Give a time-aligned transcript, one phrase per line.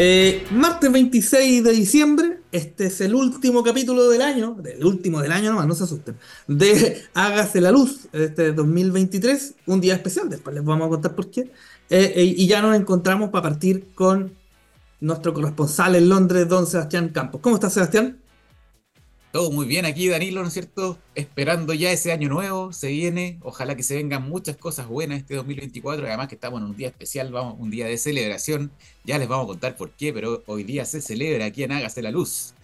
[0.00, 5.32] Eh, martes 26 de diciembre, este es el último capítulo del año, el último del
[5.32, 6.14] año nomás, no se asusten,
[6.46, 11.28] de Hágase la Luz, este 2023, un día especial, después les vamos a contar por
[11.32, 11.50] qué.
[11.90, 14.32] Eh, eh, y ya nos encontramos para partir con
[15.00, 17.40] nuestro corresponsal en Londres, don Sebastián Campos.
[17.40, 18.18] ¿Cómo estás, Sebastián?
[19.30, 20.98] Todo muy bien aquí, Danilo, ¿no es cierto?
[21.14, 23.38] Esperando ya ese año nuevo, se viene.
[23.42, 26.06] Ojalá que se vengan muchas cosas buenas este 2024.
[26.06, 28.70] Además que estamos en un día especial, vamos, un día de celebración.
[29.04, 32.00] Ya les vamos a contar por qué, pero hoy día se celebra aquí en Hágase
[32.00, 32.54] la Luz.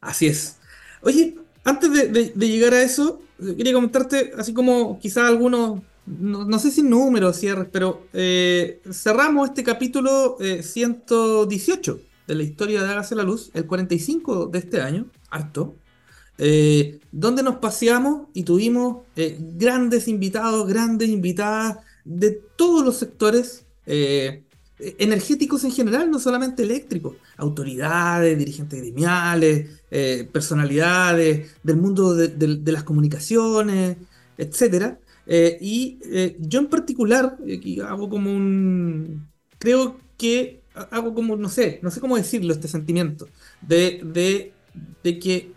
[0.00, 0.58] Así es.
[1.02, 6.82] Oye, antes de, llegar a eso, quería comentarte, así como quizás algunos, no, sé si
[6.82, 13.22] números, cierres, pero eh, cerramos este capítulo 118 eh, de la historia de Hágase la
[13.22, 15.76] Luz, el 45 de este año harto,
[16.38, 23.64] eh, donde nos paseamos y tuvimos eh, grandes invitados, grandes invitadas de todos los sectores
[23.86, 24.42] eh,
[24.78, 29.70] energéticos en general, no solamente eléctricos, autoridades, dirigentes gremiales,
[30.30, 33.96] personalidades del mundo de, las comunicaciones,
[34.36, 34.96] etc.
[35.62, 35.98] y
[36.38, 39.26] yo en particular, aquí hago como un,
[39.58, 43.26] creo que hago como, no sé, no sé cómo decirlo, este sentimiento
[43.62, 44.52] de, de
[45.02, 45.52] de que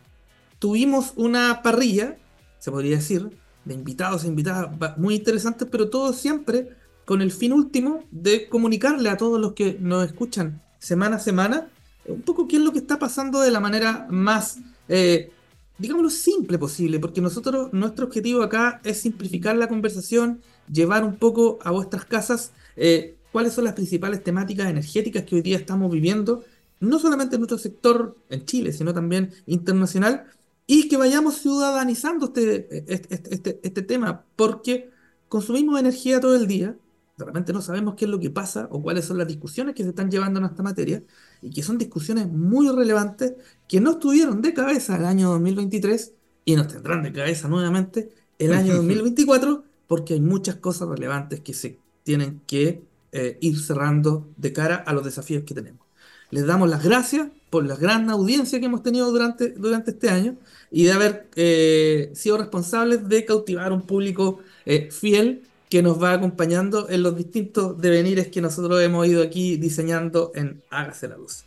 [0.60, 2.18] tuvimos una parrilla,
[2.60, 3.30] se podría decir,
[3.66, 6.70] de invitados e invitadas muy interesantes, pero todo siempre
[7.06, 11.70] con el fin último de comunicarle a todos los que nos escuchan semana a semana
[12.10, 15.32] un poco qué es lo que está pasando de la manera más, eh,
[15.78, 21.60] digámoslo, simple posible, porque nosotros, nuestro objetivo acá es simplificar la conversación, llevar un poco
[21.64, 26.44] a vuestras casas eh, cuáles son las principales temáticas energéticas que hoy día estamos viviendo
[26.80, 30.26] no solamente en nuestro sector en Chile, sino también internacional,
[30.66, 34.92] y que vayamos ciudadanizando este, este, este, este, este tema, porque
[35.28, 36.76] consumimos energía todo el día,
[37.18, 39.84] de repente no sabemos qué es lo que pasa o cuáles son las discusiones que
[39.84, 41.04] se están llevando en esta materia,
[41.42, 43.34] y que son discusiones muy relevantes
[43.68, 46.14] que no estuvieron de cabeza el año 2023
[46.46, 51.54] y nos tendrán de cabeza nuevamente el año 2024, porque hay muchas cosas relevantes que
[51.54, 55.89] se tienen que eh, ir cerrando de cara a los desafíos que tenemos.
[56.32, 60.36] Les damos las gracias por la gran audiencia que hemos tenido durante, durante este año
[60.72, 66.14] y de haber eh, sido responsables de cautivar un público eh, fiel que nos va
[66.14, 71.44] acompañando en los distintos devenires que nosotros hemos ido aquí diseñando en Hágase la Luz.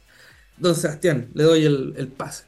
[0.58, 2.44] Don Sebastián, le doy el, el pase.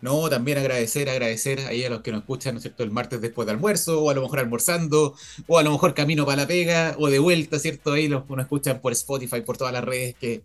[0.00, 3.20] No, también agradecer, agradecer ahí a los que nos escuchan, ¿no es cierto?, el martes
[3.20, 5.14] después de almuerzo, o a lo mejor almorzando,
[5.46, 7.92] o a lo mejor camino para la pega, o de vuelta, ¿cierto?
[7.92, 10.42] Ahí los que nos escuchan por Spotify, por todas las redes que,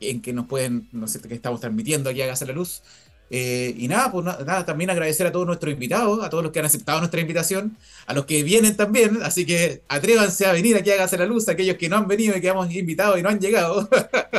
[0.00, 2.82] en que nos pueden, no sé, que estamos transmitiendo aquí a Gas la Luz.
[3.30, 6.60] Eh, y nada, pues nada, también agradecer a todos nuestros invitados, a todos los que
[6.60, 10.90] han aceptado nuestra invitación, a los que vienen también, así que atrévanse a venir aquí
[10.90, 13.30] a Gas la Luz, aquellos que no han venido y que hemos invitado y no
[13.30, 13.88] han llegado.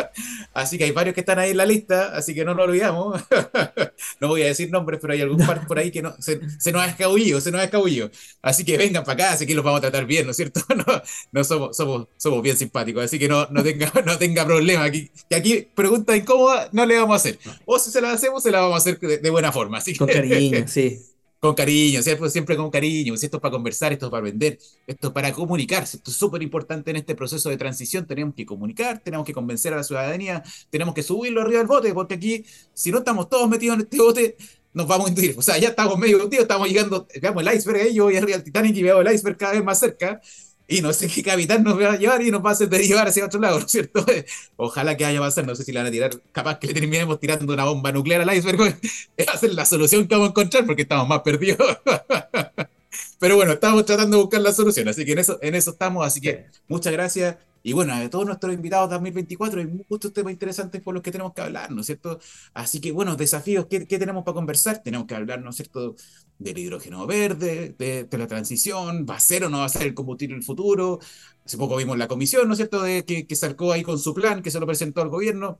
[0.54, 3.22] así que hay varios que están ahí en la lista, así que no nos olvidamos.
[4.20, 6.82] no voy a decir nombres, pero hay algún par por ahí que no, se, nos
[6.82, 8.10] ha escabullido, se nos ha escabullido.
[8.42, 10.62] Así que vengan para acá, así que los vamos a tratar bien, ¿no es cierto?
[10.76, 11.02] no,
[11.32, 14.84] no somos, somos, somos bien simpáticos, así que no, no, tenga, no tenga problema.
[14.84, 17.40] Aquí, que aquí pregunta incómoda no le vamos a hacer.
[17.66, 19.78] O si se la hacemos, se la vamos a hacer de, buena forma.
[19.78, 21.00] Así con cariño, sí.
[21.40, 23.14] Con cariño, siempre, siempre con cariño.
[23.14, 24.58] Esto es para conversar, esto es para vender,
[24.88, 25.98] esto es para comunicarse.
[25.98, 28.08] Esto es súper importante en este proceso de transición.
[28.08, 31.94] Tenemos que comunicar, tenemos que convencer a la ciudadanía, tenemos que subirlo arriba del bote,
[31.94, 34.38] porque aquí, si no estamos todos metidos en este bote,
[34.74, 35.36] nos vamos a hundir.
[35.38, 38.38] O sea, ya estamos medio hundidos, estamos llegando, veamos el iceberg, ahí yo voy arriba
[38.38, 40.22] del Titanic y veo el iceberg cada vez más cerca
[40.68, 43.08] y no sé qué capitán nos va a llevar y nos va a hacer derivar
[43.08, 44.06] hacia otro lado, ¿no es cierto?
[44.58, 46.74] Ojalá que vaya a pasar, no sé si le van a tirar, capaz que le
[46.74, 48.60] terminemos tirando una bomba nuclear al iceberg,
[49.28, 51.78] va a ser la solución que vamos a encontrar porque estamos más perdidos.
[53.20, 56.06] Pero bueno, estamos tratando de buscar la solución, así que en eso, en eso estamos,
[56.06, 60.84] así que muchas gracias y bueno, de todos nuestros invitados 2024 hay muchos temas interesantes
[60.84, 62.20] por los que tenemos que hablar, ¿no es cierto?
[62.54, 64.84] Así que, bueno, desafíos, ¿qué, qué tenemos para conversar?
[64.84, 65.96] Tenemos que hablar, ¿no es cierto?,
[66.38, 69.96] del hidrógeno verde, de, la transición, ¿va a ser o no va a ser el
[69.96, 71.00] combustible del futuro?
[71.44, 74.14] Hace poco vimos la comisión, ¿no es cierto?, de, que, que sacó ahí con su
[74.14, 75.58] plan, que se lo presentó al gobierno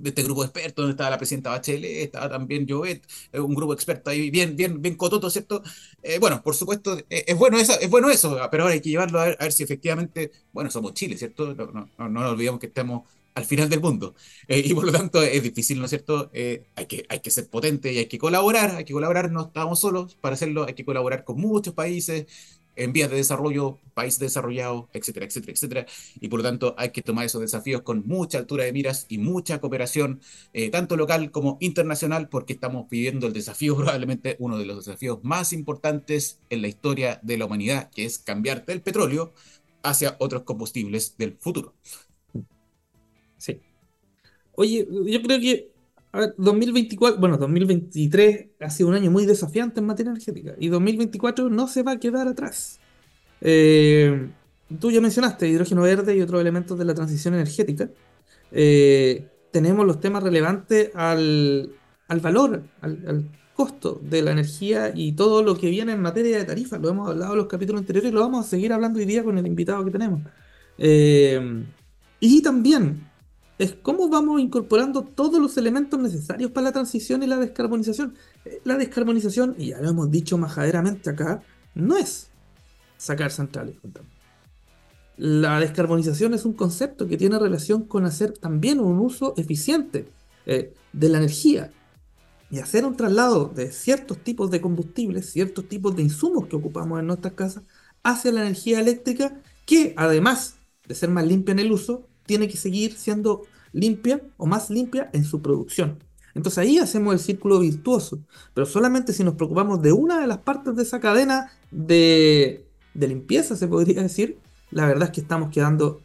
[0.00, 3.54] de este grupo de expertos, donde estaba la presidenta Bachelet, estaba también Jovet, eh, un
[3.54, 5.62] grupo experto ahí bien, bien, bien cototo, ¿cierto?
[6.02, 8.90] Eh, bueno, por supuesto, eh, es, bueno eso, es bueno eso, pero ahora hay que
[8.90, 11.54] llevarlo a ver, si efectivamente, bueno, somos Chile, ¿cierto?
[11.54, 14.14] No, no, no, nos olvidemos que estamos al final del mundo.
[14.48, 16.30] y por lo tanto es difícil, ¿no es cierto?
[16.34, 19.80] hay, que, hay que ser potente y hay que colaborar, hay que colaborar, no estamos
[19.80, 22.26] solos para hacerlo, hay que colaborar con muchos países,
[22.76, 25.86] en vías de desarrollo, país desarrollado, etcétera, etcétera, etcétera.
[26.20, 29.18] Y por lo tanto hay que tomar esos desafíos con mucha altura de miras y
[29.18, 30.20] mucha cooperación,
[30.52, 35.18] eh, tanto local como internacional, porque estamos viviendo el desafío, probablemente uno de los desafíos
[35.22, 39.32] más importantes en la historia de la humanidad, que es cambiar del petróleo
[39.82, 41.74] hacia otros combustibles del futuro.
[43.38, 43.60] Sí,
[44.60, 45.69] Oye, yo creo que
[46.12, 50.68] a ver, 2024, bueno, 2023 ha sido un año muy desafiante en materia energética y
[50.68, 52.80] 2024 no se va a quedar atrás.
[53.40, 54.28] Eh,
[54.80, 57.90] tú ya mencionaste hidrógeno verde y otros elementos de la transición energética.
[58.50, 61.70] Eh, tenemos los temas relevantes al,
[62.08, 66.44] al valor, al, costo de la energía y todo lo que viene en materia de
[66.46, 66.80] tarifas.
[66.80, 69.22] Lo hemos hablado en los capítulos anteriores y lo vamos a seguir hablando hoy día
[69.22, 70.22] con el invitado que tenemos.
[70.78, 71.62] Eh,
[72.20, 73.09] y también
[73.60, 78.14] es cómo vamos incorporando todos los elementos necesarios para la transición y la descarbonización.
[78.46, 81.42] Eh, La descarbonización, y ya lo hemos dicho majaderamente acá,
[81.74, 82.28] no es
[82.96, 83.76] sacar centrales.
[85.18, 90.08] La descarbonización es un concepto que tiene relación con hacer también un uso eficiente
[90.46, 91.70] eh, de la energía
[92.50, 96.98] y hacer un traslado de ciertos tipos de combustibles, ciertos tipos de insumos que ocupamos
[96.98, 97.64] en nuestras casas
[98.02, 100.54] hacia la energía eléctrica que además
[100.88, 103.42] de ser más limpia en el uso, tiene que seguir siendo
[103.72, 105.98] limpia o más limpia en su producción.
[106.36, 108.20] Entonces ahí hacemos el círculo virtuoso,
[108.54, 113.08] pero solamente si nos preocupamos de una de las partes de esa cadena de, de
[113.08, 114.38] limpieza, se podría decir,
[114.70, 116.02] la verdad es que estamos quedando...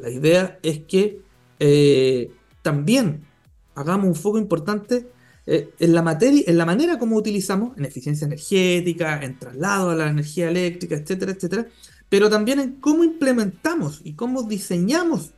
[0.00, 1.20] La idea es que
[1.60, 2.30] eh,
[2.62, 3.26] también
[3.74, 5.06] hagamos un foco importante
[5.44, 9.94] eh, en la materia, en la manera como utilizamos, en eficiencia energética, en traslado a
[9.94, 11.66] la energía eléctrica, etcétera, etcétera,
[12.08, 15.32] pero también en cómo implementamos y cómo diseñamos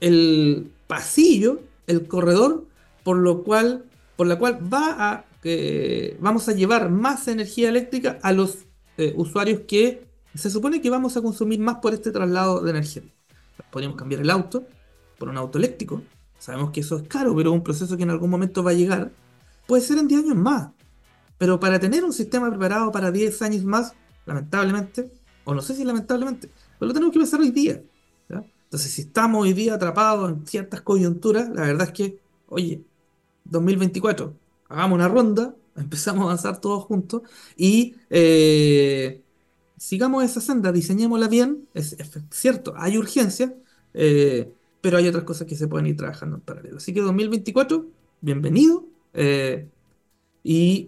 [0.00, 2.66] el pasillo, el corredor,
[3.04, 3.84] por lo cual,
[4.16, 8.66] por la cual va a, eh, vamos a llevar más energía eléctrica a los
[8.98, 13.02] eh, usuarios que se supone que vamos a consumir más por este traslado de energía.
[13.70, 14.66] Podríamos cambiar el auto
[15.18, 16.02] por un auto eléctrico.
[16.38, 19.12] Sabemos que eso es caro, pero un proceso que en algún momento va a llegar.
[19.66, 20.70] Puede ser en 10 años más.
[21.38, 23.94] Pero para tener un sistema preparado para 10 años más,
[24.24, 25.10] lamentablemente,
[25.44, 27.82] o no sé si lamentablemente, pero lo tenemos que pensar hoy día.
[28.66, 32.18] Entonces, si estamos hoy día atrapados en ciertas coyunturas, la verdad es que,
[32.48, 32.82] oye,
[33.44, 34.34] 2024,
[34.68, 37.22] hagamos una ronda, empezamos a avanzar todos juntos
[37.56, 39.22] y eh,
[39.76, 41.68] sigamos esa senda, diseñémosla bien.
[41.74, 41.96] Es,
[42.30, 43.54] cierto, hay urgencia,
[43.94, 46.78] eh, pero hay otras cosas que se pueden ir trabajando en paralelo.
[46.78, 47.86] Así que 2024,
[48.20, 48.86] bienvenido.
[49.14, 49.68] eh,
[50.42, 50.86] y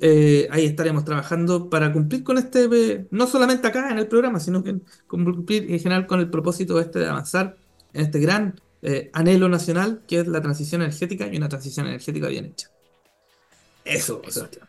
[0.52, 4.62] ahí estaremos trabajando para cumplir con este, eh, no solamente acá en el programa, sino
[4.62, 7.56] que cumplir en general con el propósito este de avanzar
[7.92, 12.28] en este gran eh, anhelo nacional que es la transición energética y una transición energética
[12.28, 12.68] bien hecha.
[13.84, 14.32] Eso, Eso.
[14.40, 14.68] Sebastián.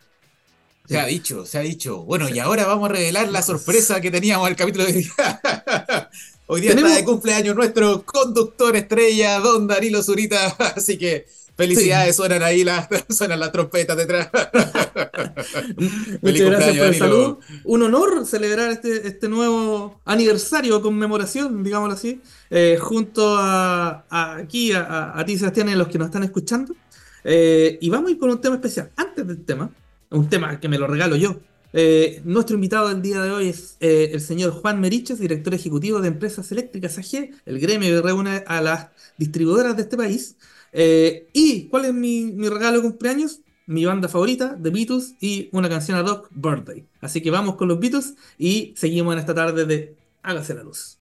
[0.88, 2.04] Se ha dicho, se ha dicho.
[2.04, 4.98] Bueno, y ahora vamos a revelar la sorpresa que teníamos en el capítulo de hoy
[5.04, 5.12] día.
[6.52, 10.48] Hoy día Tenemos- está de cumpleaños nuestro conductor estrella, don Danilo Zurita.
[10.76, 11.28] Así que
[11.60, 14.30] felicidades, suenan ahí las, suenan las trompetas detrás.
[16.22, 17.40] Muchas gracias por el saludo.
[17.66, 24.36] Un honor celebrar este, este nuevo aniversario o conmemoración, digámoslo así, eh, junto a, a-
[24.38, 26.76] aquí a, a- a ti, Sebastián, y a los que nos están escuchando.
[27.24, 28.92] Eh, y vamos a ir con un tema especial.
[28.96, 29.70] Antes del tema,
[30.12, 31.38] un tema que me lo regalo yo.
[31.74, 36.00] eh, nuestro invitado del día de hoy es eh, el señor Juan Meriches, director ejecutivo
[36.02, 40.36] de Empresas Eléctricas AG, el gremio que reúne a las distribuidoras de este país.
[40.72, 43.42] Eh, ¿Y cuál es mi, regalo de cumpleaños?
[43.66, 46.88] Mi banda favorita, The Beatles, y una canción ad hoc, Birthday.
[47.02, 51.00] Así que vamos con los Beatles y seguimos en esta tarde de Hágase la luz.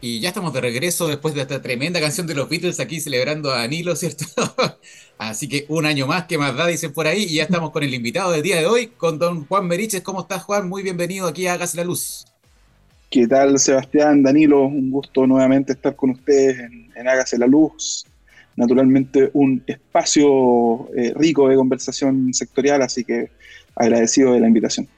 [0.00, 3.50] Y ya estamos de regreso después de esta tremenda canción de los Beatles aquí celebrando
[3.50, 4.26] a Danilo, ¿cierto?
[5.18, 6.66] Así que un año más, que más da?
[6.66, 7.24] Dicen por ahí.
[7.24, 10.02] Y ya estamos con el invitado del día de hoy, con don Juan Meriches.
[10.02, 10.68] ¿Cómo estás, Juan?
[10.68, 12.26] Muy bienvenido aquí a Hágase la Luz.
[13.14, 14.66] ¿Qué tal, Sebastián, Danilo?
[14.66, 18.04] Un gusto nuevamente estar con ustedes en, en Hágase la Luz.
[18.56, 23.30] Naturalmente, un espacio eh, rico de conversación sectorial, así que
[23.76, 24.88] agradecido de la invitación.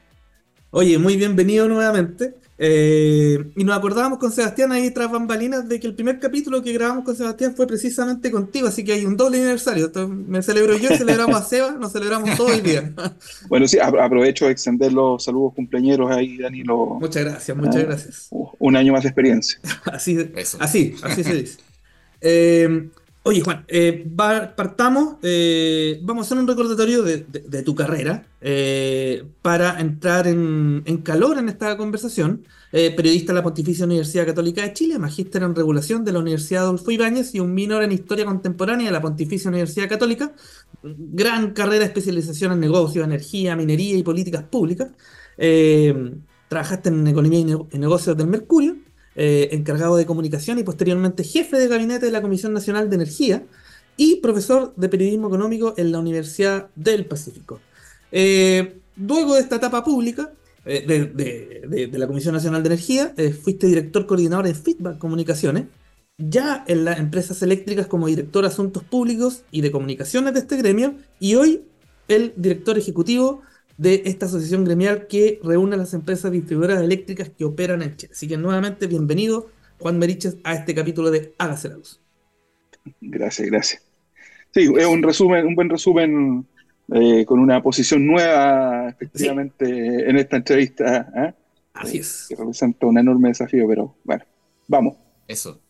[0.70, 2.32] Oye, muy bienvenido nuevamente.
[2.58, 6.72] Eh, y nos acordábamos con Sebastián ahí tras bambalinas de que el primer capítulo que
[6.72, 9.86] grabamos con Sebastián fue precisamente contigo, así que hay un doble aniversario.
[9.86, 12.92] Entonces, me celebro yo, celebramos a Seba, nos celebramos todos hoy día.
[13.48, 16.96] Bueno, sí, apro- aprovecho de extender los saludos cumpleañeros ahí, Danilo.
[17.00, 18.28] Muchas gracias, muchas gracias.
[18.30, 19.58] Un año más de experiencia.
[19.84, 20.56] Así, Eso.
[20.60, 21.58] así, así se dice.
[22.20, 22.88] Eh,
[23.26, 24.06] oye, Juan, eh,
[24.54, 31.38] partamos, eh, vamos a hacer un recordatorio de, tu carrera eh, para entrar en, calor
[31.38, 32.44] en esta conversación.
[32.70, 36.90] Periodista de la Pontificia Universidad Católica de Chile, magíster en regulación de la Universidad Adolfo
[36.90, 40.32] Ibáñez y un minor en historia contemporánea de la Pontificia Universidad Católica.
[40.82, 44.90] Gran carrera de especialización en negocios, energía, minería y políticas públicas.
[46.48, 48.76] Trabajaste en economía y negocios del Mercurio
[49.16, 53.42] eh, encargado de comunicación y posteriormente jefe de gabinete de la Comisión Nacional de Energía
[53.96, 57.60] y profesor de periodismo económico en la Universidad del Pacífico.
[58.12, 60.32] Eh, luego de esta etapa pública
[60.64, 65.64] eh, de, de- la Comisión Nacional de Energía, eh, fuiste director coordinador de Feedback Comunicaciones
[66.18, 70.56] ya en las empresas eléctricas como director de asuntos públicos y de comunicaciones de este
[70.56, 71.62] gremio, y hoy
[72.08, 73.42] el director ejecutivo
[73.76, 78.12] de esta asociación gremial que reúne a las empresas distribuidoras eléctricas que operan en Chile.
[78.14, 82.00] Así que nuevamente bienvenido, Juan Meriches, a este capítulo de Hágase la Luz.
[83.00, 83.82] Gracias, gracias.
[84.52, 86.46] Sí, es un resumen, un buen resumen
[86.94, 91.12] eh, con una posición nueva, efectivamente, en esta entrevista.
[91.14, 91.34] ¿eh?
[91.74, 92.26] Así es.
[92.28, 94.24] Que representa un enorme desafío, pero bueno,
[94.68, 94.96] vamos.
[95.28, 95.60] Eso.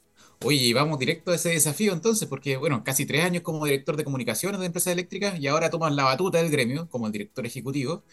[0.45, 4.05] Oye, vamos directo a ese desafío entonces, porque bueno, casi tres años como director de
[4.05, 8.05] comunicaciones de empresas eléctricas y ahora tomas la batuta del gremio como el director ejecutivo.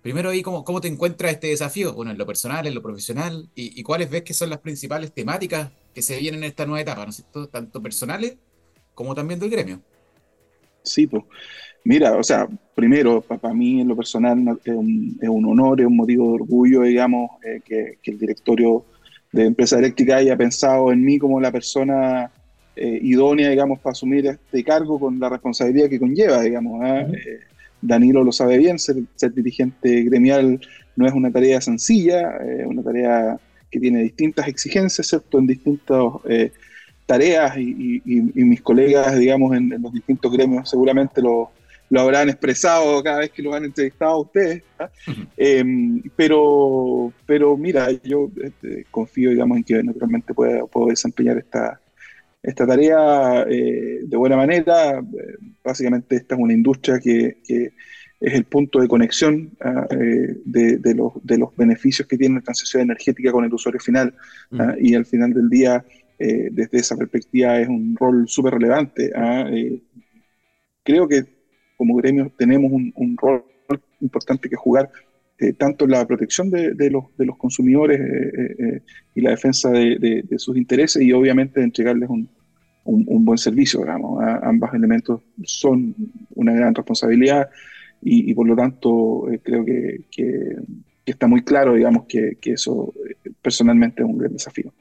[0.00, 1.94] Primero ahí, ¿cómo, cómo te encuentras este desafío?
[1.94, 5.72] Bueno, en lo personal, en lo profesional, y, cuáles ves que son las principales temáticas
[5.94, 7.48] que se vienen en esta nueva etapa, ¿no es cierto?
[7.48, 8.36] Tanto personales
[8.94, 9.80] como también del gremio.
[10.82, 11.24] Sí, pues.
[11.84, 16.28] Mira, o sea, primero, para mí en lo personal es un, honor, es un motivo
[16.28, 18.84] de orgullo, digamos, eh, que, el directorio
[19.34, 22.30] de empresa eléctrica haya pensado en mí como la persona
[22.76, 26.84] eh, idónea, digamos, para asumir este cargo con la responsabilidad que conlleva, digamos.
[26.84, 27.06] ¿eh?
[27.12, 27.40] eh
[27.80, 30.58] Danilo lo sabe bien, ser, ser, dirigente gremial
[30.96, 33.38] no es una tarea sencilla, es una tarea
[33.70, 35.38] que tiene distintas exigencias, ¿cierto?
[35.38, 36.22] En distintos
[37.04, 41.50] tareas y, y, y, mis colegas, digamos, en, en, los distintos gremios seguramente lo,
[41.90, 44.62] lo habrán expresado cada vez que lo han entrevistado a ustedes.
[44.78, 44.90] ¿ah?
[45.06, 45.28] Uh -huh.
[45.36, 51.80] eh, pero, pero mira, yo este, confío, digamos, en que naturalmente puedo, puedo desempeñar esta,
[52.42, 54.98] esta tarea eh, de buena manera.
[54.98, 57.72] Eh, básicamente esta es una industria que, que
[58.20, 59.94] es el punto de conexión uh,
[60.44, 64.14] de, de, los, de, los, beneficios que tiene la transición energética con el usuario final.
[64.50, 64.76] Uh -huh.
[64.80, 65.84] y al final del día,
[66.18, 69.10] eh, desde esa perspectiva, es un rol súper relevante.
[69.14, 69.46] ¿ah?
[69.52, 69.80] Eh,
[70.82, 71.33] creo que
[71.76, 73.44] como gremio tenemos un, rol
[74.00, 74.90] importante que jugar,
[75.38, 78.82] eh, tanto en la protección de, los, de los, consumidores eh, eh,
[79.14, 82.28] y la defensa de, sus intereses y obviamente entregarles un,
[82.84, 83.80] buen servicio.
[83.80, 84.22] Digamos.
[84.22, 85.94] A, ambos elementos son
[86.34, 87.48] una gran responsabilidad
[88.02, 90.02] y, por lo tanto creo que,
[91.06, 92.92] está muy claro digamos, que, eso
[93.42, 94.72] personalmente es un gran desafío.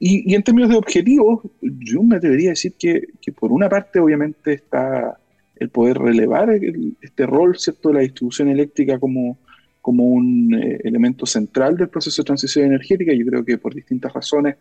[0.00, 3.98] Y, y, en términos de objetivos, yo me debería decir que, que por una parte
[3.98, 5.18] obviamente está
[5.60, 7.88] el poder relevar el, este rol ¿cierto?
[7.88, 9.38] de la distribución eléctrica como,
[9.80, 13.12] como un eh, elemento central del proceso de transición energética.
[13.12, 14.56] Yo creo que por distintas razones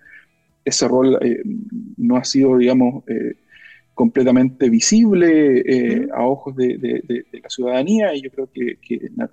[0.63, 1.41] ese rol eh,
[1.97, 3.35] no ha sido, digamos, eh,
[3.93, 8.77] completamente visible a ojos de, de, de, de, la ciudadanía y yo creo que,
[9.15, 9.29] la,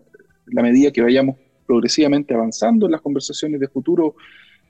[0.47, 4.15] la medida que vayamos progresivamente avanzando en las conversaciones de futuro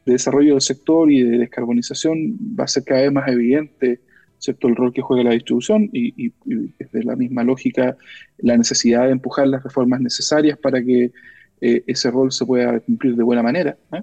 [0.04, 4.00] de desarrollo del sector y de descarbonización va a ser cada vez más evidente
[4.44, 4.68] ¿cierto?
[4.68, 7.96] el rol que juega la distribución y, y, y, desde la misma lógica
[8.38, 11.12] la necesidad de empujar las reformas necesarias para que
[11.60, 13.76] eh, ese rol se pueda cumplir de buena manera.
[13.92, 14.02] ¿eh?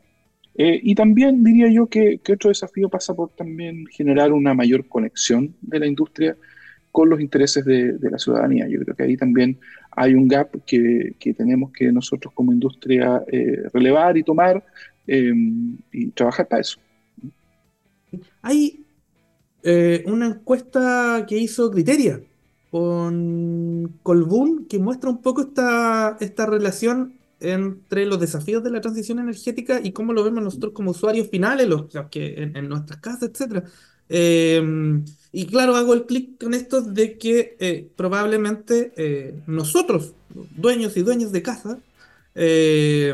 [0.55, 4.87] Eh, y también diría yo que, que, otro desafío pasa por también generar una mayor
[4.87, 6.35] conexión de la industria
[6.91, 8.67] con los intereses de, de la ciudadanía.
[8.67, 9.59] Yo creo que ahí también
[9.91, 14.63] hay un gap que, que tenemos que nosotros como industria eh, relevar y tomar
[15.07, 16.79] y trabajar para eso.
[18.41, 18.80] Hay
[19.63, 22.21] eh, una encuesta que hizo Criteria
[22.69, 29.19] con Colbún que muestra un poco esta, esta relación entre los desafíos de la transición
[29.19, 33.65] energética y cómo lo vemos nosotros como usuarios finales, los, que en, nuestras casas, etc.
[34.09, 35.01] Eh,
[35.31, 40.13] y claro, hago el clic con esto de que eh, probablemente eh, nosotros,
[40.55, 41.79] dueños y dueñas de casa,
[42.35, 43.13] eh,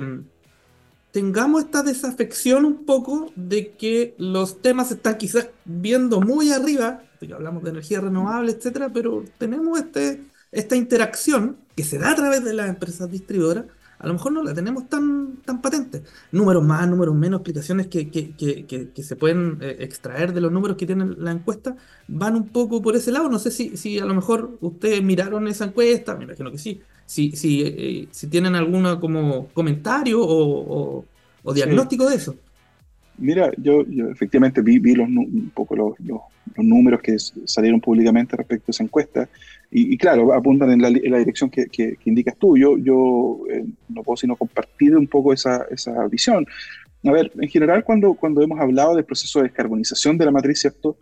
[1.12, 7.34] tengamos esta desafección un poco de que los temas están quizás viendo muy arriba, porque
[7.34, 12.44] hablamos de energía renovable, etcétera, pero tenemos este, esta interacción que se da a través
[12.44, 13.66] de las empresas distribuidoras,
[14.00, 16.04] a lo mejor no la tenemos tan, tan patente.
[16.32, 20.52] Números más, números menos, explicaciones que, que, que, que se pueden eh, extraer de los
[20.52, 21.76] números que tiene la encuesta,
[22.08, 23.30] van un poco por ese lado.
[23.30, 26.82] No sé si, si a lo mejor ustedes miraron esa encuesta, me imagino que sí,
[27.06, 31.10] si, si, eh, si tienen alguna como comentario o, o,
[31.44, 32.10] o diagnóstico sí.
[32.12, 32.36] de eso.
[33.18, 36.22] Mira, yo, yo efectivamente vi, vi los, un poco los, los,
[36.58, 39.30] números que salieron públicamente respecto a esa encuesta
[39.70, 42.58] y, y claro, apuntan en la, en la dirección que, que, que, indicas tú.
[42.58, 46.46] Yo, yo eh, no puedo sino compartir un poco esa, esa visión.
[47.04, 50.60] A ver, en general cuando, cuando hemos hablado del proceso de descarbonización de la matriz,
[50.60, 50.98] ¿cierto?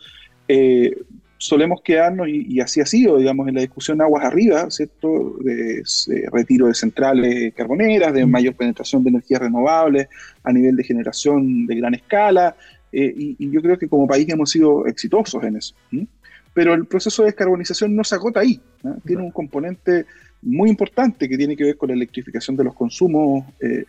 [0.48, 0.96] Eh,
[1.38, 5.36] solemos quedarnos, y, y, así ha sido, digamos, en la discusión aguas arriba, ¿cierto?
[5.42, 10.08] De, de, retiro de centrales carboneras, de mayor penetración de energías renovables
[10.44, 12.56] a nivel de generación de gran escala,
[12.92, 15.76] eh, y, y, yo creo que como país hemos sido exitosos en eso.
[15.92, 16.08] ¿sí?
[16.54, 18.98] Pero el proceso de descarbonización no se agota ahí, ¿no?
[19.06, 20.06] tiene un componente
[20.42, 23.86] muy importante que tiene que ver con la electrificación de los consumos eh,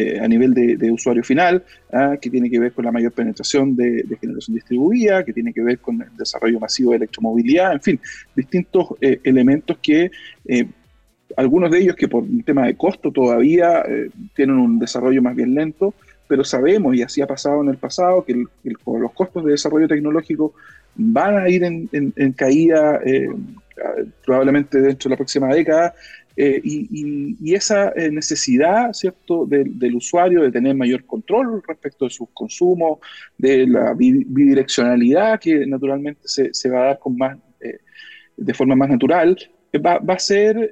[0.00, 2.16] eh, a nivel de, usuario final, ¿ah?
[2.22, 5.80] que tiene que ver con la mayor penetración de, generación distribuida, que tiene que ver
[5.80, 8.00] con el desarrollo masivo de electromovilidad, en fin,
[8.36, 10.12] distintos eh, elementos que
[11.36, 13.82] algunos de ellos que por un tema de costo todavía
[14.36, 15.92] tienen un desarrollo más bien lento,
[16.28, 20.54] pero sabemos, y así ha pasado en el pasado, que los costos de desarrollo tecnológico
[20.94, 23.00] van a ir en, caída
[24.24, 25.92] probablemente dentro de la próxima década,
[26.40, 32.28] eh, y, esa eh, necesidad, ¿cierto?, del, usuario de tener mayor control respecto de sus
[32.32, 33.00] consumos,
[33.36, 37.78] de la bidireccionalidad que naturalmente se, va a dar con más, eh,
[38.36, 39.36] de forma más natural,
[39.84, 40.70] va, a ser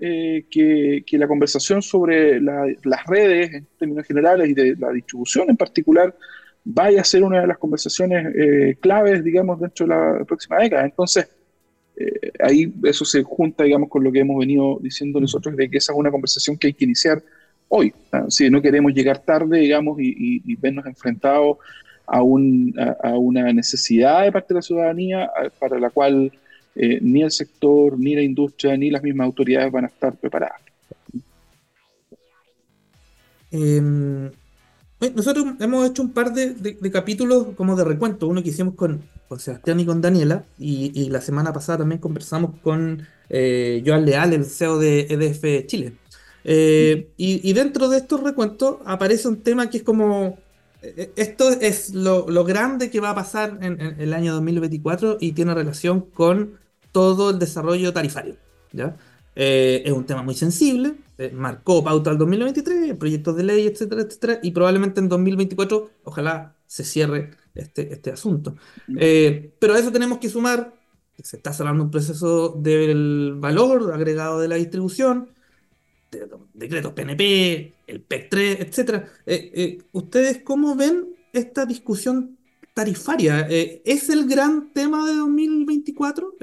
[0.48, 5.56] que, que, la conversación sobre las redes en términos generales y de la distribución en
[5.56, 6.14] particular
[6.62, 10.84] vaya a ser una de las conversaciones claves, digamos, dentro de la próxima década.
[10.84, 11.28] Entonces,
[11.96, 15.78] eh, ahí eso se junta, digamos, con lo que hemos venido diciendo nosotros, de que
[15.78, 17.22] esa es una conversación que hay que iniciar
[17.68, 17.92] hoy.
[18.28, 21.58] Si no queremos llegar tarde, digamos, y, vernos enfrentados
[22.06, 26.30] a, un, a, una necesidad de parte de la ciudadanía para la cual
[26.78, 30.60] eh, ni el sector, ni la industria, ni las mismas autoridades van a estar preparadas.
[33.50, 34.30] Em,
[35.14, 39.02] nosotros hemos hecho un par de, capítulos como de recuento, uno que hicimos con,
[39.38, 44.44] Sebastián y con Daniela, y, la semana pasada también conversamos con eh, Joan Leal, el
[44.44, 45.92] CEO de EDF Chile.
[46.44, 50.38] Eh, y, dentro de estos recuentos aparece un tema que es como,
[50.80, 55.54] eh, esto es lo, grande que va a pasar en, el año 2024 y tiene
[55.54, 56.58] relación con
[56.92, 58.36] todo el desarrollo tarifario.
[58.72, 58.96] ¿ya?
[59.34, 64.38] es un tema muy sensible, eh, marcó pauta al 2023, proyectos de ley, etcétera, etcétera,
[64.42, 68.54] y probablemente en 2024 ojalá se cierre este, este asunto.
[68.98, 70.74] Eh, pero a eso tenemos que sumar
[71.16, 75.30] que se está cerrando un proceso del valor agregado de la distribución,
[76.52, 79.08] decretos PNP, el PEC 3, etcétera.
[79.24, 82.36] Eh, ¿Ustedes cómo ven esta discusión
[82.74, 83.46] tarifaria?
[83.48, 86.34] ¿Es el gran tema de 2024?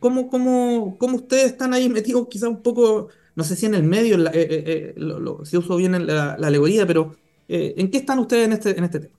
[0.00, 3.82] ¿cómo, cómo, ¿Cómo ustedes están ahí metidos quizá un poco no sé si en el
[3.82, 7.16] medio eh, eh, eh, si uso bien la, alegoría, pero
[7.48, 9.14] ¿en qué están ustedes en este, en este tema?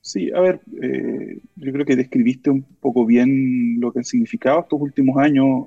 [0.00, 0.60] Sí, a ver,
[1.56, 5.66] yo creo que describiste un poco bien lo que han significado estos últimos años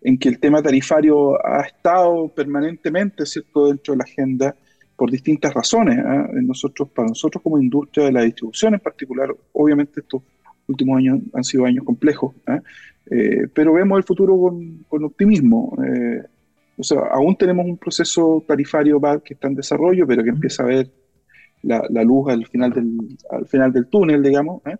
[0.00, 3.68] en que el tema tarifario ha estado permanentemente ¿cierto?
[3.68, 4.56] dentro de la agenda
[4.96, 5.98] por distintas razones.
[5.98, 6.28] ¿ah?
[6.34, 10.22] Nosotros, para nosotros como industria de la distribución en particular, obviamente estos
[10.66, 12.34] últimos años han sido años complejos.
[13.10, 14.38] Eh, pero vemos el futuro
[14.88, 15.76] con, optimismo.
[15.84, 16.22] Eh,
[16.76, 20.66] o sea, aún tenemos un proceso tarifario que está en desarrollo, pero que empieza a
[20.66, 20.90] ver
[21.62, 24.62] la, luz al final, del, al final del túnel, digamos.
[24.66, 24.76] ¿eh?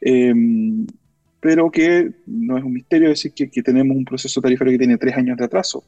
[0.00, 0.86] Em,
[1.38, 5.16] pero que no es un misterio decir que, tenemos un proceso tarifario que tiene tres
[5.16, 5.84] años de atraso.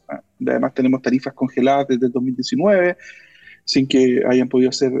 [0.47, 2.95] Además tenemos tarifas congeladas desde el 2019
[3.65, 4.91] sin que hayan podido ser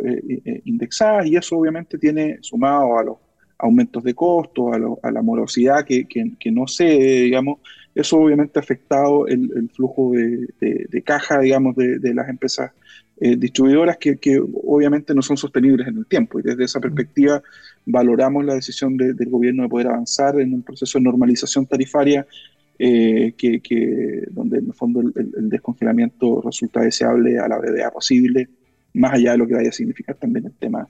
[0.65, 3.17] indexadas y eso obviamente tiene sumado a los
[3.59, 4.71] aumentos de costos,
[5.03, 7.59] a, la morosidad que, no sé, digamos,
[7.93, 12.71] eso obviamente ha afectado el, flujo de, caja, digamos, de, las empresas
[13.19, 16.39] eh, distribuidoras que, obviamente no son sostenibles en el tiempo.
[16.39, 17.43] Y desde esa perspectiva
[17.85, 22.25] valoramos la decisión del gobierno de poder avanzar en un proceso de normalización tarifaria
[22.81, 28.47] eh, que, donde en el fondo el, descongelamiento resulta deseable a la brevedad posible,
[28.93, 30.87] más allá de lo que vaya a significar también el tema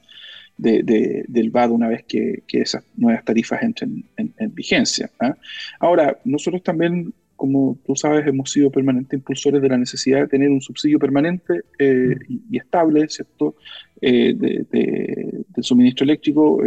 [0.60, 5.10] de, del VAD una vez que, esas nuevas tarifas entren en, vigencia.
[5.19, 5.36] ¿ah?
[5.80, 10.50] Ahora, nosotros también, como tú sabes, hemos sido permanentes impulsores de la necesidad de tener
[10.50, 13.56] un subsidio permanente eh, y, estable, ¿cierto?,
[14.02, 16.62] eh, de, del suministro eléctrico.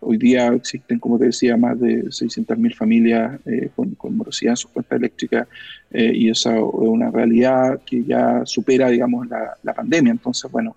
[0.00, 3.40] Eh, hoy día existen, como te decía, más de 600.000 familias
[3.76, 5.46] con, con, morosidad en su cuenta eléctrica
[5.92, 10.12] y esa es una realidad que ya supera, digamos, la, la pandemia.
[10.12, 10.76] Entonces, bueno,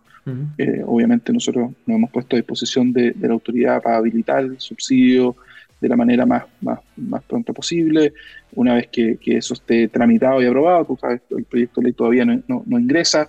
[0.58, 5.36] eh, obviamente nosotros nos hemos puesto a disposición de, la autoridad para habilitar el subsidio
[5.82, 8.14] de la manera más, más, más pronta posible.
[8.54, 12.24] Una vez que, eso esté tramitado y aprobado, tú sabes, el proyecto de ley todavía
[12.24, 13.28] no, no, ingresa,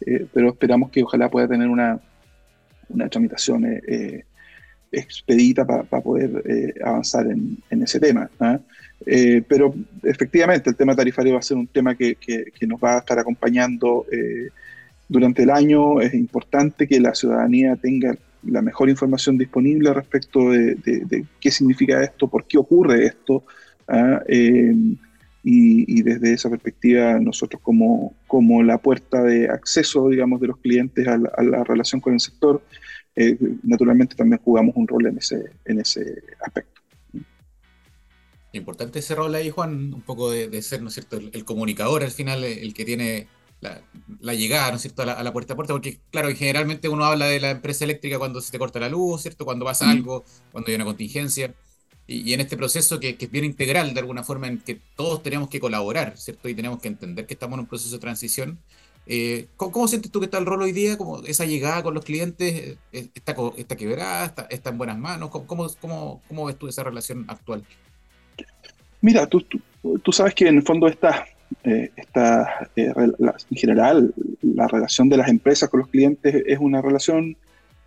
[0.00, 1.98] eh, pero esperamos que ojalá pueda tener una,
[2.90, 4.24] una tramitación eh,
[4.98, 8.30] expedita para poder avanzar en, ese tema.
[8.40, 8.58] ¿ah?
[9.48, 12.16] pero efectivamente el tema tarifario va a ser un tema que,
[12.62, 14.06] nos va a estar acompañando
[15.08, 21.24] durante el año es importante que la ciudadanía tenga la mejor información disponible respecto de,
[21.40, 23.44] qué significa esto, por qué ocurre esto.
[23.88, 24.22] ¿ah?
[25.48, 31.06] Y, desde esa perspectiva, nosotros como, como la puerta de acceso, digamos, de los clientes
[31.06, 32.62] a la, relación con el sector,
[33.16, 36.82] eh, naturalmente también jugamos un rol en ese, en ese aspecto.
[38.52, 42.10] Importante ese rol ahí, Juan, un poco de, ser, ¿no es cierto?, el, comunicador al
[42.10, 43.28] final, el que tiene
[43.60, 47.26] la, llegada, ¿no es cierto?, a la, puerta a puerta, porque claro, generalmente uno habla
[47.26, 50.68] de la empresa eléctrica cuando se te corta la luz, ¿cierto?, cuando pasa algo, cuando
[50.68, 51.54] hay una contingencia,
[52.06, 55.48] y, en este proceso que, es bien integral de alguna forma en que todos tenemos
[55.48, 58.58] que colaborar, ¿cierto?, y tenemos que entender que estamos en un proceso de transición.
[59.08, 60.98] Eh, ¿cómo, sientes tú que está el rol hoy día?
[60.98, 64.26] como esa llegada con los clientes eh, está, está quebrada?
[64.26, 65.30] Está, está en buenas manos?
[65.30, 65.46] ¿Cómo,
[65.80, 67.62] cómo, cómo, ves tú esa relación actual?
[69.00, 69.44] Mira, tú,
[70.02, 71.26] tú, sabes que en el fondo está
[71.62, 76.82] eh, esta, eh, en general, la relación de las empresas con los clientes es una
[76.82, 77.36] relación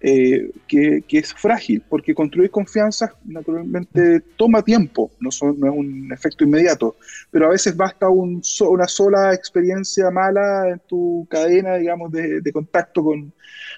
[0.01, 6.09] eh, que, es frágil, porque construir confianza naturalmente toma tiempo, no, son, no es un
[6.13, 6.95] efecto inmediato,
[7.29, 13.03] pero a veces basta un, una sola experiencia mala en tu cadena, digamos, de, contacto
[13.03, 13.33] con,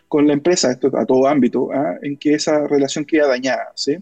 [0.07, 1.97] con, la empresa, esto a todo ámbito, ¿ah?
[2.01, 3.97] en que esa relación queda dañada, ¿sí?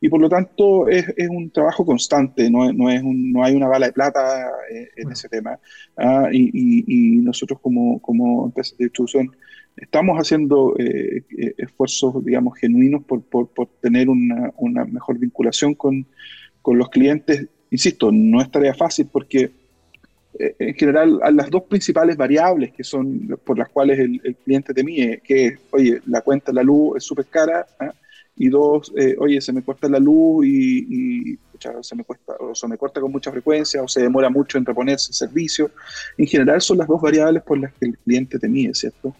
[0.00, 3.54] y por lo tanto es, es un trabajo constante, no, no, es un, no hay
[3.54, 5.58] una bala de plata eh, en ese tema.
[5.96, 6.28] ¿ah?
[6.30, 9.34] y, y, nosotros como, como empresa de distribución
[9.76, 13.22] estamos haciendo eh, eh, esfuerzos, digamos, genuinos por,
[13.80, 16.06] tener una, mejor vinculación con,
[16.64, 17.46] los clientes.
[17.70, 19.52] Insisto, no es tarea fácil porque
[20.38, 24.84] en general las dos principales variables que son por las cuales el, el cliente te
[24.84, 27.94] mide, que es, oye, la cuenta de la luz es súper cara, ¿ah?
[28.36, 31.38] y dos, eh, oye, se me corta la luz y,
[31.80, 34.64] se, me cuesta, o se me corta con mucha frecuencia o se demora mucho en
[34.64, 35.70] reponerse el servicio.
[36.18, 39.16] En general son las dos variables por las que el cliente te mide, ¿cierto?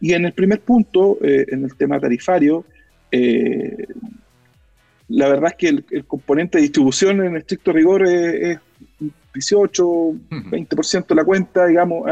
[0.00, 2.64] Y en el primer punto, eh, en el tema tarifario,
[3.10, 3.86] eh,
[5.08, 8.58] la verdad es que el, componente de distribución en estricto rigor es,
[9.34, 9.84] 18,
[10.30, 12.08] 20% de la cuenta, digamos.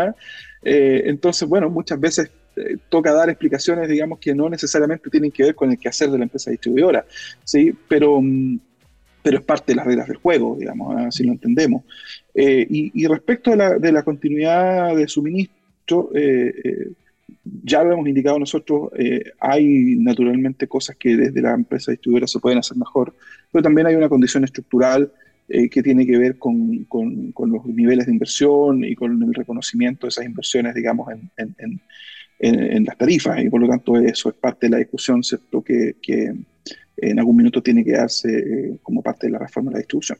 [0.62, 5.54] entonces, bueno, muchas veces eh, toca dar explicaciones, digamos, que no necesariamente tienen que ver
[5.54, 7.04] con el quehacer de la empresa distribuidora,
[7.44, 7.74] ¿sí?
[7.86, 8.58] Pero, mm,
[9.22, 11.84] pero es parte de las reglas del juego, digamos, así lo entendemos.
[12.34, 16.92] Eh, y, respecto de la, de la, continuidad de suministro, eh,
[17.62, 18.90] ya lo hemos indicado nosotros,
[19.40, 23.14] hay naturalmente cosas que desde la empresa distribuidora se pueden hacer mejor,
[23.52, 25.12] pero también hay una condición estructural
[25.48, 30.06] que tiene que ver con, con, con, los niveles de inversión y con el reconocimiento
[30.06, 31.80] de esas inversiones, digamos, en, en,
[32.38, 35.62] en, las tarifas y por lo tanto eso es parte de la discusión, ¿cierto?
[35.62, 36.34] Que, que
[36.96, 40.18] en algún minuto tiene que darse eh, como parte de la reforma de la distribución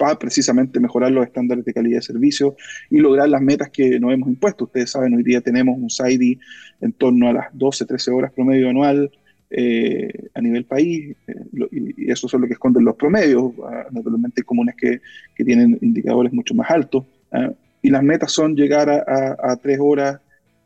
[0.00, 2.56] para precisamente mejorar los estándares de calidad de servicio
[2.88, 4.64] y lograr las metas que nos hemos impuesto.
[4.64, 6.40] Ustedes saben, hoy día tenemos un SAIDI
[6.80, 9.10] en torno a las 12, 13 horas promedio anual
[9.50, 11.34] eh, a nivel país, eh,
[11.70, 13.52] y, eso es lo que esconden los promedios.
[13.62, 15.02] Ah, naturalmente hay comunes que,
[15.34, 17.50] que, tienen indicadores mucho más altos, ah,
[17.82, 20.18] y las metas son llegar a tres horas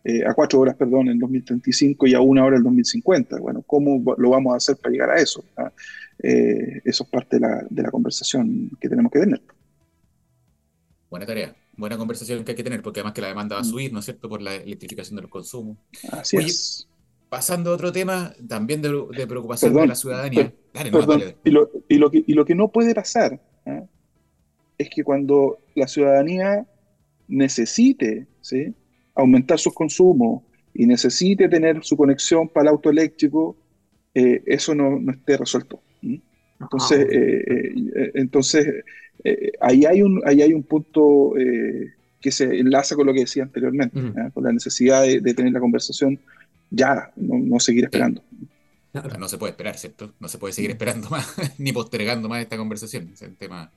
[0.04, 3.38] eh, a cuatro horas, perdón, en 2035 y a una hora en 2050.
[3.38, 5.42] Bueno, ¿cómo lo vamos a hacer para llegar a eso?
[5.56, 5.72] ¿Ah?
[6.22, 9.40] Eh, eso es parte de la, de la, conversación que tenemos que tener.
[11.08, 13.64] Buena tarea, buena conversación que hay que tener, porque además que la demanda va a
[13.64, 13.68] mm.
[13.68, 15.78] subir, ¿no es cierto?, por la electrificación de los consumos.
[16.12, 16.86] Así es.
[17.30, 18.90] Pasando a otro tema, también de,
[19.26, 20.52] preocupación de la ciudadanía.
[21.44, 23.84] y, lo, y, lo que, y lo que no puede pasar ¿ah?
[24.76, 26.66] es que cuando la ciudadanía
[27.26, 28.74] necesite, ¿sí?
[29.14, 30.42] Aumentar sus consumos
[30.74, 33.56] y necesite tener su conexión para el auto eléctrico,
[34.12, 35.80] eh, eso no, no, esté resuelto.
[36.60, 38.84] Entonces, ah, eh, eh, entonces
[39.60, 41.34] ahí, hay un, ahí hay un punto
[42.20, 44.00] que se enlaza con lo que decía anteriormente,
[44.32, 46.18] con la necesidad de, tener la conversación
[46.70, 48.22] ya, no, seguir esperando.
[49.18, 50.12] No se puede esperar, ¿cierto?
[50.20, 53.10] No se puede seguir esperando más, ni postergando más esta conversación.
[53.12, 53.70] Es el tema,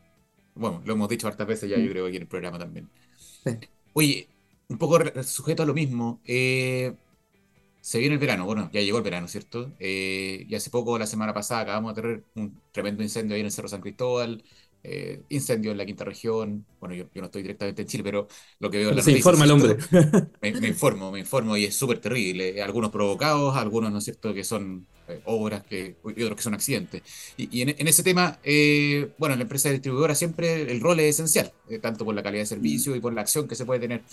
[0.56, 2.88] bueno, lo hemos dicho hartas veces ya, yo creo, aquí en el programa también.
[3.94, 4.28] Oye,
[4.70, 6.22] un poco sujeto a lo mismo.
[6.26, 6.94] Eh,
[7.82, 9.72] se viene el verano, bueno, ya llegó el verano, ¿cierto?
[9.80, 13.46] Eh, y hace poco, la semana pasada, acabamos de tener un tremendo incendio ahí en
[13.46, 14.44] el Cerro San Cristóbal,
[14.84, 16.66] eh, incendio en la quinta región.
[16.82, 18.28] Bueno, yo, no estoy directamente en Chile, pero
[18.60, 19.78] lo que veo en la Se informa el hombre.
[20.42, 22.62] Me, informo, me informo y es súper terrible.
[22.62, 24.86] Algunos provocados, algunos, ¿no es cierto?, que son
[25.24, 27.02] obras que, y otros que son accidentes.
[27.38, 28.38] Y, en, ese tema,
[29.18, 32.48] bueno, en la empresa distribuidora siempre el rol es esencial, tanto por la calidad de
[32.48, 34.04] servicio y por la acción que se puede tener.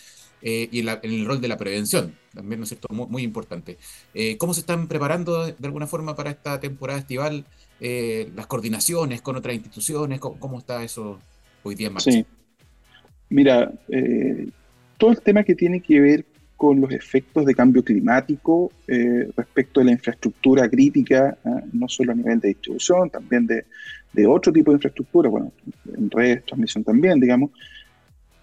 [0.46, 3.78] Eh, y en, el rol de la prevención, también, ¿no es cierto?, muy, importante.
[4.12, 7.46] Eh, ¿Cómo se están preparando de, alguna forma para esta temporada estival?
[7.80, 11.18] Eh, las coordinaciones con otras instituciones, ¿cómo, está eso
[11.62, 12.10] hoy día en marcha?
[12.10, 12.26] Sí.
[13.30, 13.72] Mira,
[14.98, 16.26] todo el tema que tiene que ver
[16.58, 21.38] con los efectos de cambio climático respecto de la infraestructura crítica,
[21.72, 23.64] no solo a nivel de distribución, también de,
[24.12, 25.52] de otro tipo de infraestructura, bueno,
[25.96, 27.50] en redes, transmisión también, digamos,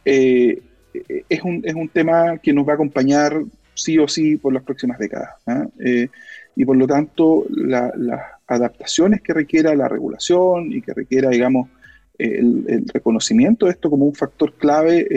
[0.04, 0.62] eh,
[0.94, 3.42] es un, es un tema que nos va a acompañar
[3.74, 5.30] sí o sí por las próximas décadas.
[5.48, 5.66] ¿ah?
[5.80, 6.08] Eh,
[6.56, 7.92] y por lo tanto, las
[8.48, 11.70] adaptaciones que requiera la regulación y que requiera, digamos,
[12.18, 15.08] el, reconocimiento de esto como un factor clave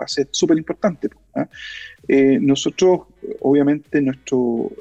[0.00, 1.10] va a ser súper importante.
[1.34, 1.46] ¿ah?
[2.40, 3.02] nosotros,
[3.40, 4.72] obviamente, nuestro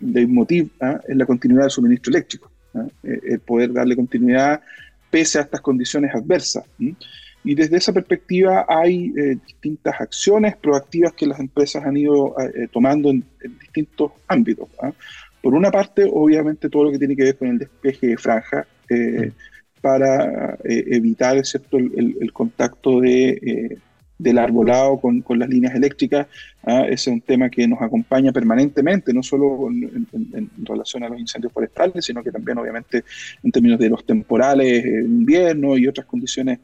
[0.00, 1.00] leitmotiv ¿ah?
[1.06, 2.86] es la continuidad del suministro eléctrico, ¿ah?
[3.02, 4.60] el poder darle continuidad
[5.10, 6.64] pese a estas condiciones adversas.
[7.44, 9.10] Y desde esa perspectiva hay
[9.46, 12.34] distintas acciones proactivas que las empresas han ido
[12.72, 13.24] tomando en,
[13.60, 14.68] distintos ámbitos.
[15.40, 18.66] Por una parte, obviamente, todo lo que tiene que ver con el despeje de franja
[18.90, 19.80] eh, mm.
[19.80, 23.78] para eh, evitar El, contacto de, eh,
[24.18, 26.26] del arbolado con, con, las líneas eléctricas.
[26.64, 26.82] ¿ah?
[26.84, 31.52] Ese es un tema que nos acompaña permanentemente, no solo en, relación a los incendios
[31.52, 33.04] forestales, sino que también, obviamente,
[33.42, 36.58] en términos de los temporales, invierno y otras condiciones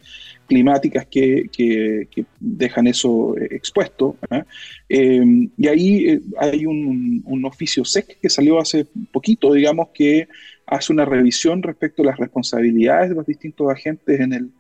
[0.47, 2.09] climáticas que, que,
[2.41, 4.17] dejan eso eh, expuesto.
[4.31, 4.45] ¿ah?
[4.89, 10.29] Em, y ahí eh, hay un, un, oficio SEC que salió hace poquito, digamos, que
[10.67, 14.51] hace una revisión respecto a las responsabilidades de los distintos agentes en el,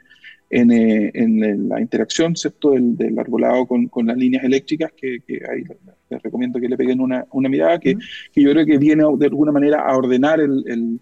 [0.50, 2.72] en, eh, en, la interacción ¿cierto?
[2.72, 5.64] Del, del arbolado con, con, las líneas eléctricas, que, que ahí
[6.10, 7.96] les recomiendo que le peguen una, una mirada, que,
[8.32, 11.00] que, yo creo que viene de alguna manera a ordenar el, el,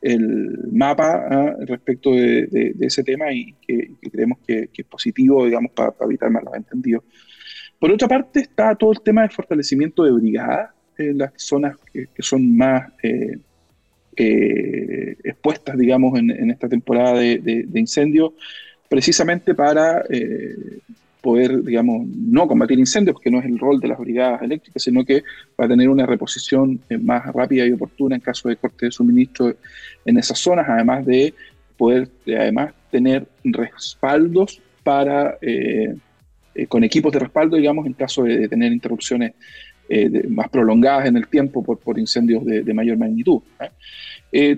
[0.00, 1.56] el mapa ¿ah?
[1.60, 6.54] respecto de, de, ese tema y que, creemos que, es positivo, digamos, para, evitar malos
[6.54, 7.04] entendidos.
[7.78, 12.08] Por otra parte, está todo el tema del fortalecimiento de brigadas en las zonas que,
[12.18, 13.38] son más eh,
[14.16, 18.32] eh, expuestas, digamos, en, en, esta temporada de, de incendios
[18.88, 20.80] precisamente para eh,
[21.20, 25.04] poder, digamos, no combatir incendios, porque no es el rol de las brigadas eléctricas, sino
[25.04, 25.22] que
[25.60, 28.92] va a tener una reposición eh, más rápida y oportuna en caso de corte de
[28.92, 29.54] suministro
[30.04, 31.34] en esas zonas, además de
[31.76, 35.94] poder, además, tener respaldos para, eh,
[36.66, 39.32] con equipos de respaldo, digamos, en caso de, tener interrupciones
[40.28, 43.40] más prolongadas en el tiempo por, por incendios de, mayor magnitud.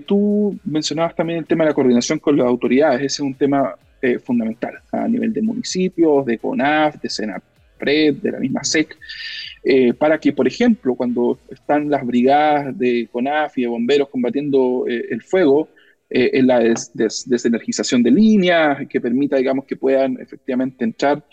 [0.05, 3.75] tú mencionabas también el tema de la coordinación con las autoridades, ese es un tema
[4.03, 8.97] eh, fundamental a nivel de municipios, de CONAF, de SENAPRED, de la misma SEC,
[9.63, 14.85] eh, para que, por ejemplo, cuando están las brigadas de CONAF y de bomberos combatiendo
[14.87, 15.69] eh, el fuego,
[16.13, 21.23] en la desenergización de líneas, que permita, digamos, que puedan efectivamente entrar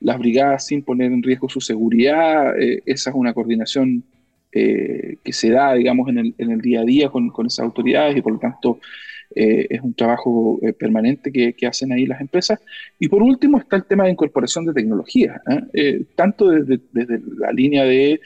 [0.00, 2.52] las brigadas sin poner en riesgo su seguridad.
[2.58, 4.02] esa es una coordinación
[4.50, 8.16] que se da, digamos, en el, en el, día a día con, con esas autoridades
[8.16, 8.80] y por lo tanto
[9.36, 12.60] eh, es un trabajo eh, permanente que, hacen ahí las empresas.
[12.98, 15.42] Y por último está el tema de incorporación de tecnología,
[15.72, 16.04] ¿eh?
[16.14, 16.80] tanto desde,
[17.38, 18.20] la línea de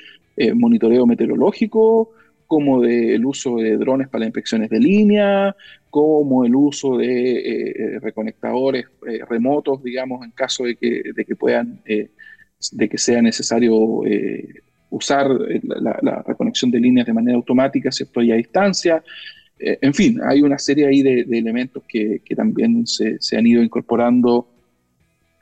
[0.55, 2.13] monitoreo meteorológico,
[2.47, 5.57] como del uso de drones para inspecciones de línea,
[5.91, 8.87] como el uso de reconectadores
[9.29, 14.03] remotos, digamos, en caso de que, de que puedan, de que sea necesario
[14.91, 15.29] usar
[15.63, 18.23] la, la, reconexión de líneas de manera automática, ¿cierto?
[18.23, 19.03] Y a distancia,
[19.59, 24.49] eh, en fin, hay una serie ahí de, elementos que, también se, han ido incorporando,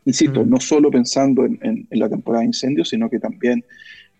[0.05, 3.65] insisto, no solo pensando en, la temporada de incendios, sino que también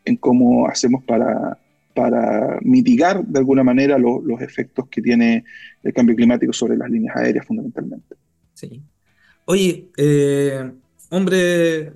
[0.05, 1.59] en cómo hacemos para,
[1.95, 5.45] para mitigar de alguna manera los efectos que tiene
[5.83, 8.17] el cambio climático sobre las líneas aéreas fundamentalmente.
[8.55, 8.83] Sí.
[9.47, 10.71] Oye, eh,
[11.11, 11.93] hombre,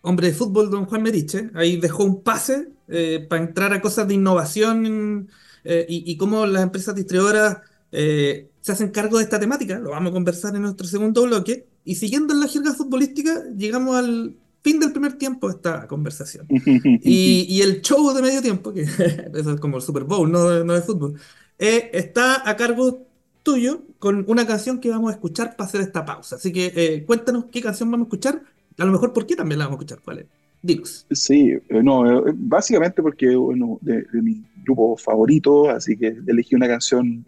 [0.00, 4.08] hombre de fútbol, don Juan Meriche, ahí dejó un pase eh, para entrar a cosas
[4.08, 5.28] de innovación
[5.70, 7.58] eh, y, cómo las empresas distribuidoras
[7.92, 9.78] eh, se hacen cargo de esta temática.
[9.78, 11.66] Lo vamos a conversar en nuestro segundo bloque.
[11.84, 16.46] Y siguiendo en la jerga futbolística, llegamos al fin del primer tiempo de esta conversación.
[17.04, 18.80] y, el show de medio tiempo, que
[19.34, 21.20] eso es como el Super Bowl, no no de fútbol,
[21.58, 23.06] eh, está a cargo
[23.42, 26.36] tuyo con una canción que vamos a escuchar para hacer esta pausa.
[26.36, 28.42] Así que cuéntanos qué canción vamos a escuchar.
[28.78, 30.00] A lo mejor por qué también la vamos a escuchar.
[30.02, 30.26] ¿Cuál es?
[31.10, 36.68] Sí, eh, no, eh, básicamente porque, bueno, de, mi grupo favorito, así que elegí una
[36.68, 37.24] canción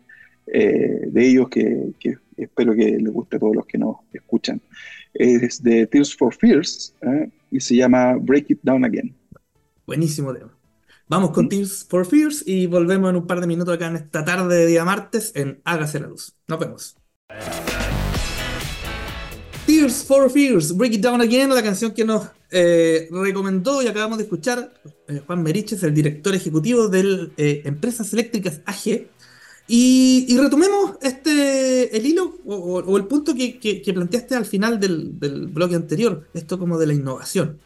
[0.46, 1.92] eh, de ellos que,
[2.36, 4.60] espero que les guste a todos los que nos escuchan.
[5.14, 6.94] Es de Tears for Fears
[7.50, 9.14] y se llama Break It Down Again.
[9.86, 10.56] Buenísimo tema.
[11.08, 11.48] Vamos con mm.
[11.48, 14.66] Tears for Fears y volvemos en un par de minutos acá en esta tarde de
[14.66, 16.36] día martes en Hágase la Luz.
[16.46, 16.96] Nos vemos.
[19.66, 24.18] Tears for Fears, Break It Down Again, la canción que nos eh, recomendó y acabamos
[24.18, 24.72] de escuchar
[25.08, 29.06] eh, Juan Meriches, el director ejecutivo de eh, Empresas Eléctricas AG.
[29.72, 35.12] Y, retomemos este, el hilo o, el punto que, planteaste al final del,
[35.52, 37.60] bloque anterior, esto como de la innovación.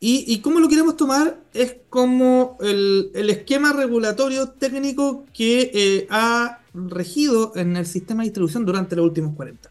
[0.00, 7.52] Y, y cómo lo queremos tomar es como el, esquema regulatorio técnico que ha regido
[7.54, 9.70] en el sistema de distribución durante los últimos 40.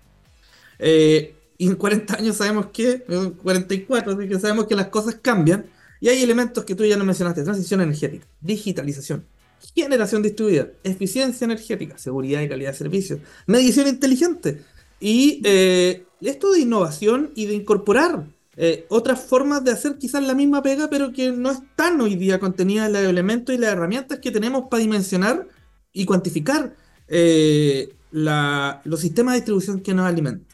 [0.83, 3.03] Eh, y en 40 años sabemos que,
[3.43, 5.67] 44, así que sabemos que las cosas cambian.
[5.99, 9.27] Y hay elementos que tú ya no mencionaste, transición energética, digitalización,
[9.75, 14.63] generación distribuida, eficiencia energética, seguridad y calidad de servicios, medición inteligente.
[14.99, 18.25] Y eh, esto de innovación y de incorporar
[18.57, 22.39] eh, otras formas de hacer quizás la misma pega, pero que no están hoy día
[22.39, 25.47] contenidas en los elementos y las herramientas que tenemos para dimensionar
[25.93, 26.75] y cuantificar
[27.07, 30.50] eh, los sistemas de distribución que nos alimentan.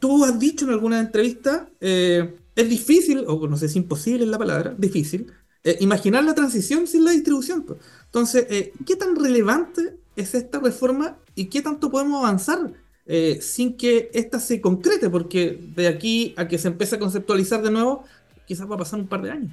[0.00, 4.38] Tú has dicho en alguna entrevista, es difícil, o no sé si imposible es la
[4.38, 5.32] palabra, difícil,
[5.80, 7.64] imaginar la transición sin la distribución.
[8.06, 8.46] Entonces,
[8.86, 12.72] ¿qué tan relevante es esta reforma y qué tanto podemos avanzar
[13.10, 17.62] eh, sin que ésta se concrete, porque de aquí a que se empiece a conceptualizar
[17.62, 18.04] de nuevo,
[18.46, 19.52] quizás va a pasar un par de años.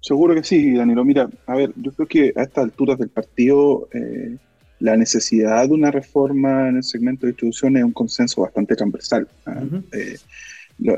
[0.00, 1.02] Seguro que sí, Danilo.
[1.02, 4.36] Mira, a ver, yo creo que a estas alturas del partido eh,
[4.80, 9.28] la necesidad de una reforma en el segmento de distribución es un consenso bastante transversal.
[9.46, 9.62] ¿ah?
[9.92, 10.16] Eh,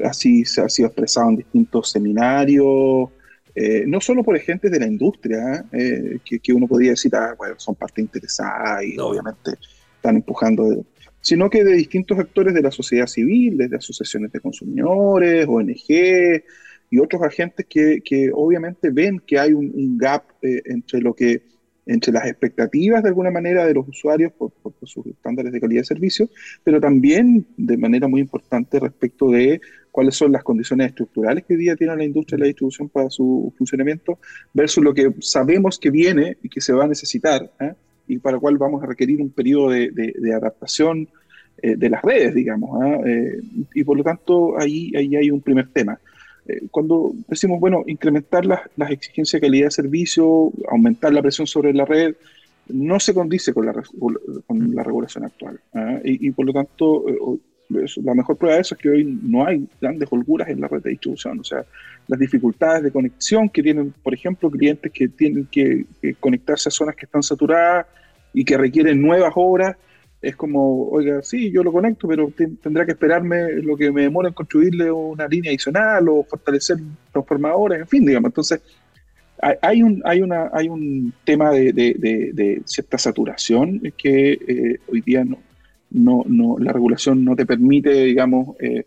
[0.04, 3.08] así se ha sido expresado en distintos seminarios,
[3.86, 8.00] no solo por agentes de la industria, que, uno podría decir, ah, bueno, son parte
[8.00, 9.52] interesada y obviamente
[9.96, 10.84] están empujando,
[11.20, 16.42] sino que de distintos actores de la sociedad civil, desde asociaciones de consumidores, ONG
[16.90, 21.42] y otros agentes que, que obviamente ven que hay un, gap eh, entre lo que
[21.92, 24.52] entre las expectativas de alguna manera de los usuarios por,
[24.84, 26.28] sus estándares de calidad de servicio,
[26.64, 31.60] pero también de manera muy importante respecto de cuáles son las condiciones estructurales que hoy
[31.60, 34.18] día tiene la industria de la distribución para su funcionamiento
[34.54, 37.50] versus lo que sabemos que viene y que se va a necesitar.
[37.60, 37.74] ¿eh?
[38.10, 41.08] y para el cual vamos a requerir un periodo de, adaptación
[41.62, 43.04] eh, de las redes, digamos.
[43.06, 43.40] Eh,
[43.72, 45.98] y por lo tanto, ahí, ahí hay un primer tema.
[46.46, 51.46] Eh, cuando decimos, bueno, incrementar las, las, exigencias de calidad de servicio, aumentar la presión
[51.46, 52.14] sobre la red,
[52.68, 53.72] no se condice con la,
[54.46, 55.60] con la regulación actual.
[55.74, 55.98] ¿ah?
[56.04, 57.04] Y, y, por lo tanto,
[58.02, 60.82] la mejor prueba de eso es que hoy no hay grandes holguras en la red
[60.82, 61.40] de distribución.
[61.40, 61.64] O sea,
[62.08, 65.86] las dificultades de conexión que tienen, por ejemplo, clientes que tienen que,
[66.18, 67.86] conectarse a zonas que están saturadas
[68.32, 69.76] y que requieren nuevas obras,
[70.22, 72.30] es como, oiga, sí, yo lo conecto, pero
[72.62, 76.76] tendrá que esperarme lo que me demora en construirle una línea adicional o fortalecer
[77.10, 78.28] transformadores, en fin, digamos.
[78.28, 78.60] Entonces,
[79.62, 85.38] hay un, hay una, hay un tema de, cierta saturación que eh, hoy día no,
[85.90, 88.84] no, no, la regulación no te permite, digamos, eh,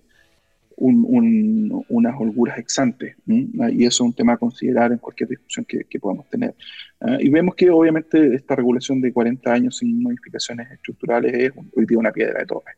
[0.78, 3.16] unas holguras exantes.
[3.28, 6.56] Y eso es un tema a considerar en cualquier discusión que, podamos tener.
[7.02, 7.18] ¿ah?
[7.20, 11.98] y vemos que obviamente esta regulación de 40 años sin modificaciones estructurales es hoy día
[11.98, 12.72] una piedra de tope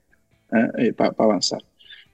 [0.52, 0.70] ¿ah?
[0.78, 1.62] eh, para avanzar.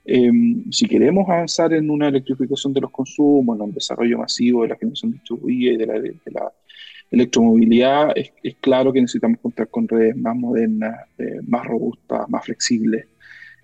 [0.04, 4.68] Em, si queremos avanzar en una electrificación de los consumos, en un desarrollo masivo de
[4.68, 6.52] la generación distribuida y de la, de la
[7.10, 13.06] electromovilidad, es, claro que necesitamos contar con redes más modernas, eh, más robustas, más flexibles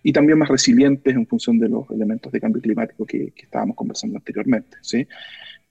[0.08, 4.16] y también más resilientes en función de los elementos de cambio climático que, estábamos conversando
[4.16, 4.78] anteriormente.
[4.80, 5.06] ¿sí?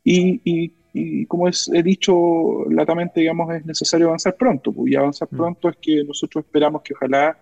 [0.04, 4.72] Y, como es, he dicho latamente, digamos, es necesario avanzar pronto.
[4.72, 5.38] Pues, y avanzar mm.
[5.38, 7.36] pronto es que nosotros esperamos que ojalá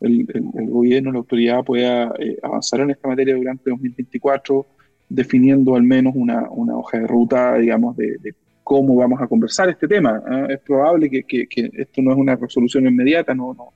[0.00, 0.26] el,
[0.70, 4.66] gobierno, la autoridad pueda eh, avanzar en esta materia durante 2024,
[5.10, 9.68] definiendo al menos una, una hoja de ruta, digamos, de, de cómo vamos a conversar
[9.68, 10.22] este tema.
[10.26, 10.46] ¿ah?
[10.48, 13.74] Es probable que, que, esto no es una resolución inmediata, no, no,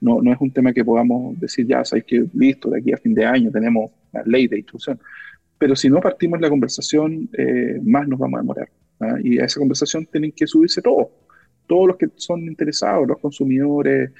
[0.00, 2.96] no, no es un tema que podamos decir, ya sabéis que listo, de aquí a
[2.96, 4.98] fin de año tenemos la ley de instrucción.
[5.58, 8.68] Pero si no partimos la conversación, eh, más nos vamos a demorar.
[9.00, 9.16] ¿ah?
[9.22, 11.08] Y a esa conversación tienen que subirse todos,
[11.66, 14.12] todos los que son interesados, los consumidores,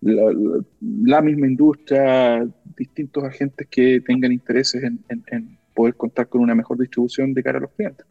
[0.00, 6.78] la, misma industria, distintos agentes que tengan intereses en, en poder contar con una mejor
[6.78, 8.06] distribución de cara a los clientes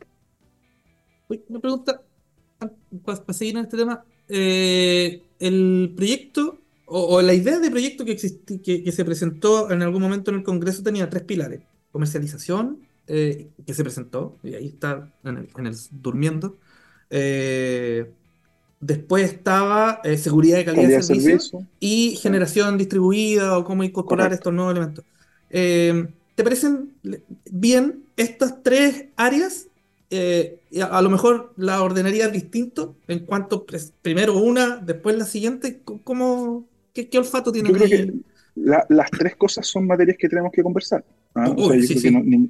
[1.47, 2.01] una pregunta,
[3.03, 4.03] para, seguir en este tema.
[4.27, 6.59] Eh, el proyecto,
[6.95, 10.83] o, la idea de proyecto que, que, se presentó en algún momento en el Congreso
[10.83, 11.61] tenía tres pilares.
[11.91, 16.57] Comercialización, eh, que se presentó, y ahí está en el, durmiendo.
[17.09, 18.11] Eh,
[18.79, 24.73] después estaba seguridad de calidad, de servicio, y generación distribuida o cómo incorporar estos nuevos
[24.73, 25.05] elementos.
[25.49, 26.93] ¿Te parecen
[27.51, 29.67] bien estas tres áreas
[30.15, 33.65] eh, a, lo mejor la ordenaría distinto en cuanto
[34.03, 35.81] primero una, después la siguiente.
[36.03, 37.69] ¿Cómo, qué, olfato tiene
[38.55, 41.03] las tres cosas son materias que tenemos que conversar.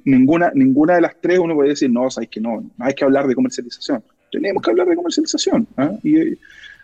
[0.04, 3.04] ninguna, ninguna de las tres uno puede decir, no, sabes que no, no hay que
[3.04, 4.02] hablar de comercialización.
[4.30, 5.66] Tenemos que hablar de comercialización.
[5.76, 5.92] ¿ah?
[6.02, 6.38] Y,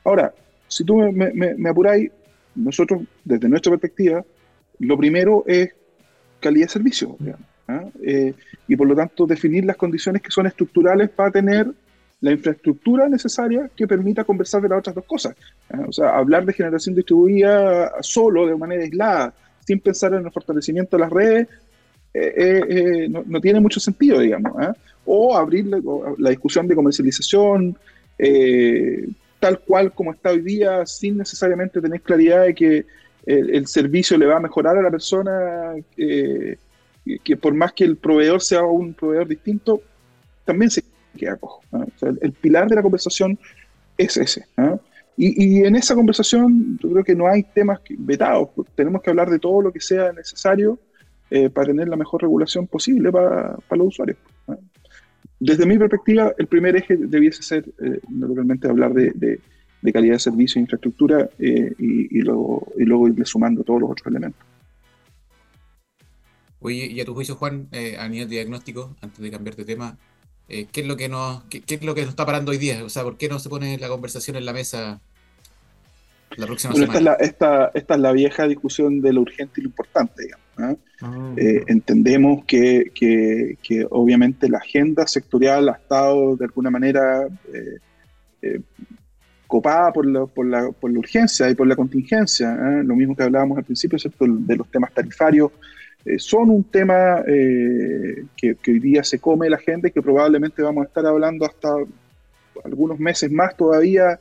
[0.05, 0.33] ahora,
[0.69, 2.11] si tú me, me, apuráis,
[2.55, 4.25] nosotros, desde nuestra perspectiva,
[4.79, 5.71] lo primero es
[6.41, 7.17] calidad de servicio.
[7.69, 7.85] ¿ah?
[8.03, 8.35] Eh,
[8.69, 11.71] y por lo tanto definir las condiciones que son estructurales para tener
[12.21, 15.35] la infraestructura necesaria que permita conversar de las otras dos cosas.
[15.87, 19.35] O sea, hablar de generación distribuida solo, de manera aislada,
[19.67, 21.49] sin pensar en el fortalecimiento de las redes,
[22.13, 24.53] eh, eh, no, tiene mucho sentido, digamos.
[25.07, 27.77] O abrir la, discusión de comercialización
[29.39, 32.85] tal cual como está hoy día, sin necesariamente tener claridad de que
[33.25, 38.43] el, servicio le va a mejorar a la persona, que por más que el proveedor
[38.43, 39.81] sea un proveedor distinto,
[40.45, 40.83] también se
[41.17, 41.63] queda cojo.
[42.21, 43.39] el, pilar de la conversación
[43.97, 44.47] es ese.
[45.23, 49.39] Y, en esa conversación yo creo que no hay temas vetados, tenemos que hablar de
[49.39, 50.79] todo lo que sea necesario
[51.31, 54.17] eh, para tener la mejor regulación posible para, los usuarios.
[55.39, 59.41] Desde mi perspectiva, el primer eje debiese ser eh, naturalmente hablar de,
[59.93, 64.07] calidad de servicio e infraestructura eh, y, luego, y luego irle sumando todos los otros
[64.07, 64.41] elementos.
[66.61, 69.99] Oye, y a tu juicio, Juan, a nivel diagnóstico, antes de cambiar de tema,
[70.51, 72.83] ¿qué, es lo que nos, qué, es lo que nos está parando hoy día?
[72.85, 75.01] O sea, ¿por qué no se pone la conversación en la mesa
[76.37, 76.93] la próxima semana?
[76.93, 80.25] Esta es la, esta, esta es la vieja discusión de lo urgente y lo importante,
[80.25, 80.47] digamos.
[80.59, 80.77] ¿eh?
[81.03, 87.27] Ah, eh, entendemos que, que, obviamente la agenda sectorial ha estado de alguna manera
[88.43, 88.61] eh,
[89.47, 92.55] copada por la, por, la, por la, urgencia y por la contingencia.
[92.85, 94.27] Lo mismo que hablábamos al principio, ¿cierto?
[94.29, 95.53] de los temas tarifarios.
[96.19, 100.85] Son un tema que, que, hoy día se come la gente y que probablemente vamos
[100.85, 101.69] a estar hablando hasta
[102.65, 104.19] algunos meses más todavía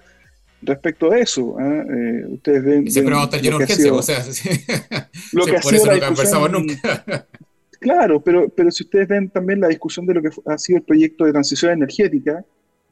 [0.62, 1.58] respecto a eso.
[1.60, 1.86] ¿eh?
[1.90, 2.88] Eh, ustedes ven.
[2.88, 4.20] Y siempre vamos a estar llenos de urgencia, o sea,
[5.34, 7.28] lo que por eso no conversamos nunca.
[7.80, 10.84] claro, pero, pero si ustedes ven también la discusión de lo que ha sido el
[10.84, 12.44] proyecto de transición energética,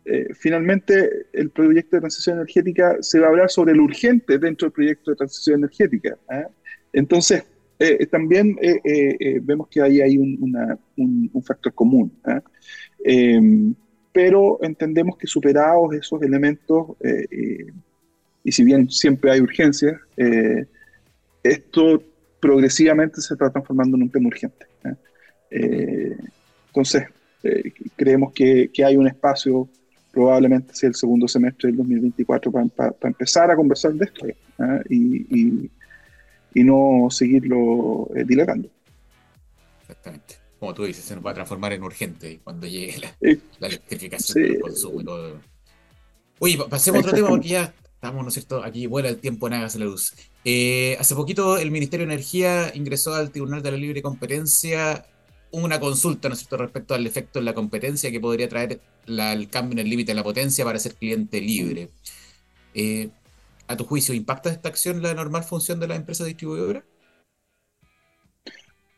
[0.05, 4.67] eh, finalmente el proyecto de transición energética se va a hablar sobre lo urgente dentro
[4.67, 6.17] del proyecto de transición energética.
[6.93, 7.43] Entonces,
[8.09, 8.57] también
[9.43, 12.11] vemos que ahí hay un, un, un factor común
[14.17, 17.67] pero entendemos que superados esos elementos, eh,
[18.43, 20.65] y si bien siempre hay urgencias, eh,
[21.43, 22.01] esto
[22.39, 24.65] progresivamente se está transformando en un tema urgente.
[25.51, 26.17] ¿eh?
[26.69, 27.03] entonces,
[27.95, 29.69] creemos que, que, hay un espacio,
[30.11, 34.25] probablemente sea el segundo semestre del 2024, para empezar a conversar de esto
[34.89, 35.71] y, y,
[36.59, 38.69] y, no seguirlo dilatando.
[39.81, 44.43] Exactamente como tú dices, se nos va a transformar en urgente cuando llegue la, electrificación
[44.43, 45.41] del consumo y todo.
[46.39, 48.63] Oye, pasemos a otro tema porque ya estamos, ¿no es cierto?
[48.63, 50.13] Aquí vuela el tiempo en Hágase la Luz.
[50.45, 55.05] Eh, hace poquito el Ministerio de Energía ingresó al Tribunal de la Libre Competencia
[55.51, 59.49] una consulta, ¿no es cierto?, respecto al efecto en la competencia que podría traer el
[59.49, 61.89] cambio en el límite de la potencia para ser cliente libre.
[62.73, 63.09] Eh,
[63.67, 66.83] ¿A tu juicio, impacta esta acción la normal función de la empresa distribuidora?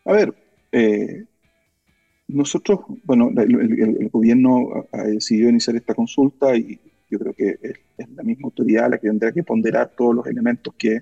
[0.06, 0.34] A ver,
[0.72, 1.26] eh,
[2.28, 7.80] nosotros, bueno, el, gobierno ha decidido iniciar esta consulta y yo creo que es,
[8.16, 11.02] la misma autoridad la que tendrá que ponderar todos los elementos que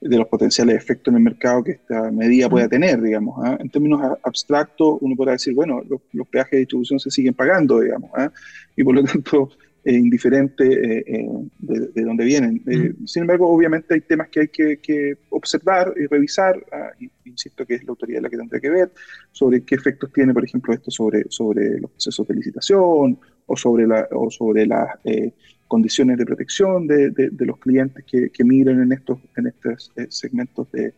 [0.00, 3.38] de los potenciales efectos en el mercado que esta medida pueda tener, digamos.
[3.44, 3.56] ¿ah?
[3.60, 8.10] En términos abstractos, uno podrá decir, bueno, los, peajes de distribución se siguen pagando, digamos,
[8.14, 8.30] ¿ah?
[8.76, 9.50] y por lo tanto
[9.92, 11.28] indiferente eh, eh,
[11.58, 12.62] de, dónde vienen.
[12.66, 16.90] Eh, sin embargo, obviamente hay temas que hay que, observar y revisar, ah,
[17.24, 18.92] insisto que es la autoridad la que tendrá que ver,
[19.32, 23.86] sobre qué efectos tiene, por ejemplo, esto sobre, sobre los procesos de licitación o sobre,
[23.86, 24.88] la, o sobre las
[25.68, 30.68] condiciones de protección de, de, los clientes que, que migran en estos, en estos segmentos
[30.72, 30.94] de,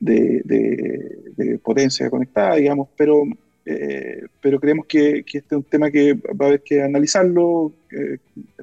[0.00, 3.22] de, potencia conectada, digamos, pero
[3.64, 8.18] eh, pero creemos que, este es un tema que va a haber que analizarlo, eh,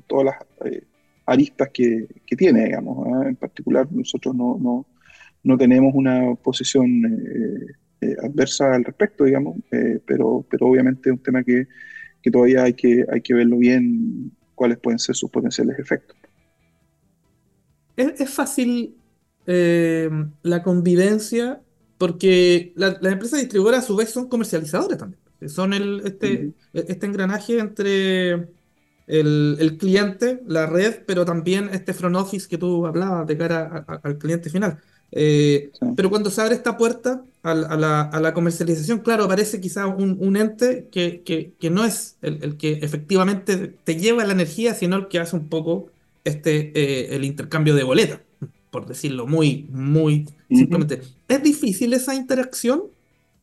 [0.08, 0.84] todas las eh,
[1.26, 3.08] aristas que, tiene, digamos.
[3.08, 3.28] ¿ah?
[3.28, 4.86] En particular, nosotros no, no,
[5.44, 7.76] no tenemos una posición
[8.24, 9.58] adversa al respecto, digamos,
[10.06, 11.68] pero, pero obviamente es un tema que,
[12.22, 16.16] que todavía hay que, hay que verlo bien, cuáles pueden ser sus potenciales efectos.
[17.96, 18.96] Es fácil
[19.46, 21.62] la convivencia
[21.98, 25.20] porque las empresas distribuidoras a su vez son comercializadoras también.
[25.48, 28.48] Son el, este, este engranaje entre
[29.08, 34.18] el, cliente, la red, pero también este front office que tú hablabas de cara al
[34.18, 34.80] cliente final.
[35.12, 40.90] Eh, pero cuando se abre esta puerta a, la, comercialización, claro, aparece quizá un, ente
[40.92, 45.36] que, que, no es el, que efectivamente te lleva la energía, sino el que hace
[45.36, 45.90] un poco
[46.24, 48.20] este, eh, el intercambio de boletas
[48.72, 51.02] por decirlo muy, muy simplemente.
[51.28, 52.84] Es difícil esa interacción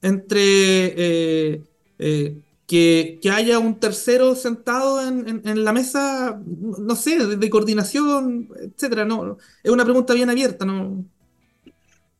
[0.02, 1.62] entre eh,
[1.98, 9.04] eh, que, haya un tercero sentado en, la mesa, no sé, de, coordinación, etcétera.
[9.04, 11.04] No, es una pregunta bien abierta, ¿no?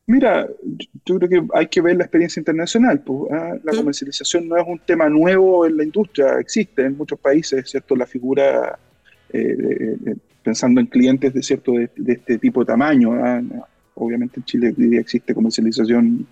[0.07, 0.47] Mira,
[1.05, 3.01] yo creo que hay que ver la experiencia internacional.
[3.01, 3.55] Pues, ¿ah?
[3.63, 7.95] La comercialización no es un tema nuevo en la industria, existe en muchos países, ¿cierto?
[7.95, 8.77] La figura
[9.29, 9.97] eh,
[10.45, 13.11] pensando en clientes de, cierto, de, este tipo de tamaño.
[13.95, 16.27] Obviamente en Chile existe comercialización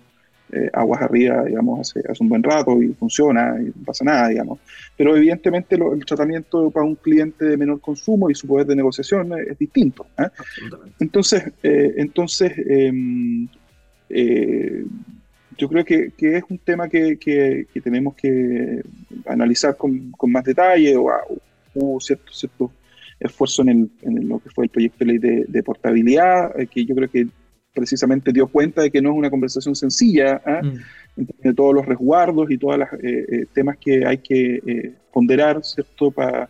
[0.52, 4.28] eh, aguas arriba, digamos, hace, hace, un buen rato y funciona y no pasa nada,
[4.28, 4.60] digamos.
[4.96, 9.32] Pero evidentemente el tratamiento para un cliente de menor consumo y su poder de negociación
[9.36, 10.06] es, distinto.
[10.16, 10.28] ¿eh?
[11.00, 13.48] Entonces, eh, entonces em,
[15.58, 18.80] yo creo que, que, es un tema que, que, tenemos que
[19.26, 21.10] analizar con, con más detalle o,
[21.74, 22.70] hubo cierto, cierto
[23.26, 26.84] esfuerzo en, el, en lo que fue el proyecto de ley de, de portabilidad, que
[26.84, 27.26] yo creo que
[27.74, 30.62] precisamente dio cuenta de que no es una conversación sencilla, ¿ah?
[30.62, 31.22] mm.
[31.42, 35.62] de todos los resguardos y todos los eh, eh, temas que hay que eh, ponderar,
[35.64, 36.48] ¿cierto?, para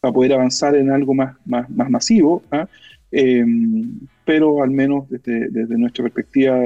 [0.00, 2.66] poder avanzar en algo más, más, más masivo, ¿ah?
[3.10, 6.56] em, pero al menos desde, desde nuestra perspectiva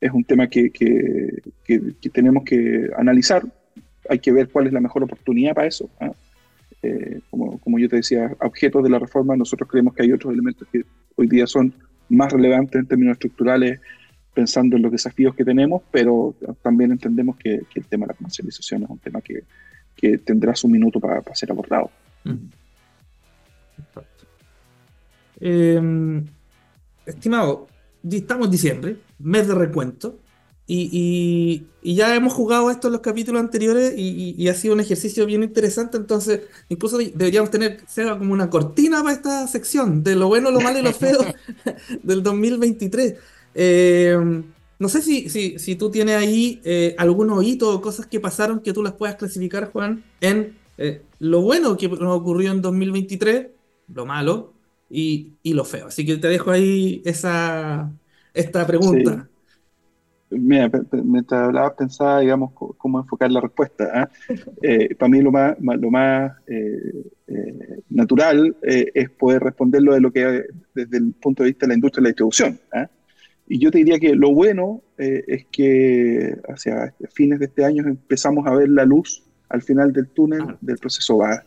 [0.00, 3.42] es un tema que, que, que, tenemos que analizar,
[4.10, 5.88] hay que ver cuál es la mejor oportunidad para eso.
[6.92, 7.20] ¿Ah?
[7.30, 10.66] como, como yo te decía, objetos de la reforma, nosotros creemos que hay otros elementos
[10.72, 10.84] que
[11.16, 11.74] hoy día son
[12.08, 13.80] más relevante en términos estructurales
[14.34, 18.82] pensando en los desafíos que tenemos, pero también entendemos que, el tema de la comercialización
[18.82, 19.44] es un tema que,
[20.18, 21.90] tendrá su minuto para, ser abordado.
[25.40, 26.26] Em,
[27.06, 27.68] estimado,
[28.02, 30.18] estamos en diciembre, mes de recuento,
[30.66, 35.42] y, ya hemos jugado esto en los capítulos anteriores y, ha sido un ejercicio bien
[35.42, 40.50] interesante, entonces incluso deberíamos tener sea como una cortina para esta sección de lo bueno,
[40.50, 41.18] lo malo y lo feo
[42.02, 43.14] del 2023.
[43.54, 44.42] Eh,
[44.78, 48.60] no sé si, si, si, tú tienes ahí eh, algunos hitos o cosas que pasaron
[48.60, 53.48] que tú las puedas clasificar, Juan, en eh, lo bueno que nos ocurrió en 2023,
[53.94, 54.52] lo malo
[54.90, 55.86] y, lo feo.
[55.88, 57.92] Así que te dejo ahí esa,
[58.32, 59.28] esta pregunta.
[60.30, 63.90] Mira, mientras hablaba pensaba, digamos, cómo enfocar la respuesta.
[63.94, 64.10] ¿ah?
[64.62, 70.10] Eh, para mí lo más, lo más eh, eh, natural es poder responderlo de lo
[70.10, 70.44] que
[70.74, 72.60] desde el punto de vista de la industria de la distribución.
[72.72, 72.88] ¿ah?
[73.46, 78.46] Y yo te diría que lo bueno es que hacia fines de este año empezamos
[78.46, 81.44] a ver la luz al final del túnel del proceso VAR.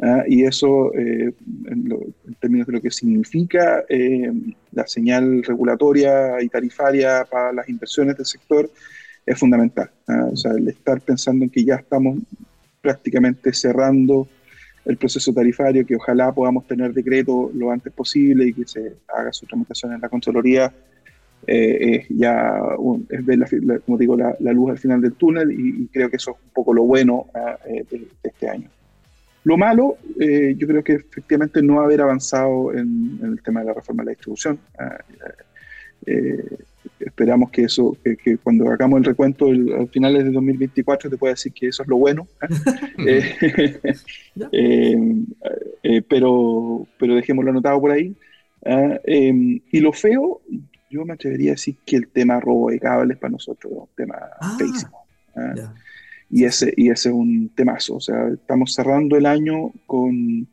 [0.00, 0.24] ¿Ah?
[0.26, 1.32] y eso, eh,
[1.66, 4.32] en, términos de lo que significa eh,
[4.72, 8.70] la señal regulatoria y tarifaria para las inversiones del sector,
[9.24, 9.90] es fundamental.
[10.08, 10.28] ¿ah?
[10.32, 12.18] O sea, el estar pensando en que ya estamos
[12.80, 14.28] prácticamente cerrando
[14.84, 19.32] el proceso tarifario, que ojalá podamos tener decreto lo antes posible y que se haga
[19.32, 20.72] su tramitación en la Contraloría,
[21.48, 22.60] eh, es ya
[23.10, 26.32] es ver, la, como digo, la, luz al final del túnel y, creo que eso
[26.32, 27.58] es un poco lo bueno ¿ah?
[27.66, 28.70] de, este año.
[29.46, 33.74] Lo malo, eh, yo creo que efectivamente no haber avanzado en, el tema de la
[33.74, 34.58] reforma de la distribución.
[34.76, 34.98] Ah,
[36.04, 36.58] eh,
[36.98, 41.52] esperamos que eso, que, cuando hagamos el recuento al finales de 2024 te pueda decir
[41.52, 42.26] que eso es lo bueno.
[42.40, 42.48] ¿ah?
[45.88, 48.16] Eh, pero, pero dejémoslo anotado por ahí.
[48.64, 48.98] ¿ah?
[49.06, 50.40] y lo feo,
[50.90, 53.88] yo me atrevería a decir que el tema robo de cables para nosotros es un
[53.94, 54.16] tema
[54.58, 55.06] feísimo.
[56.30, 57.96] Y ese, y ese es un temazo.
[57.96, 60.48] O sea, estamos cerrando el año con,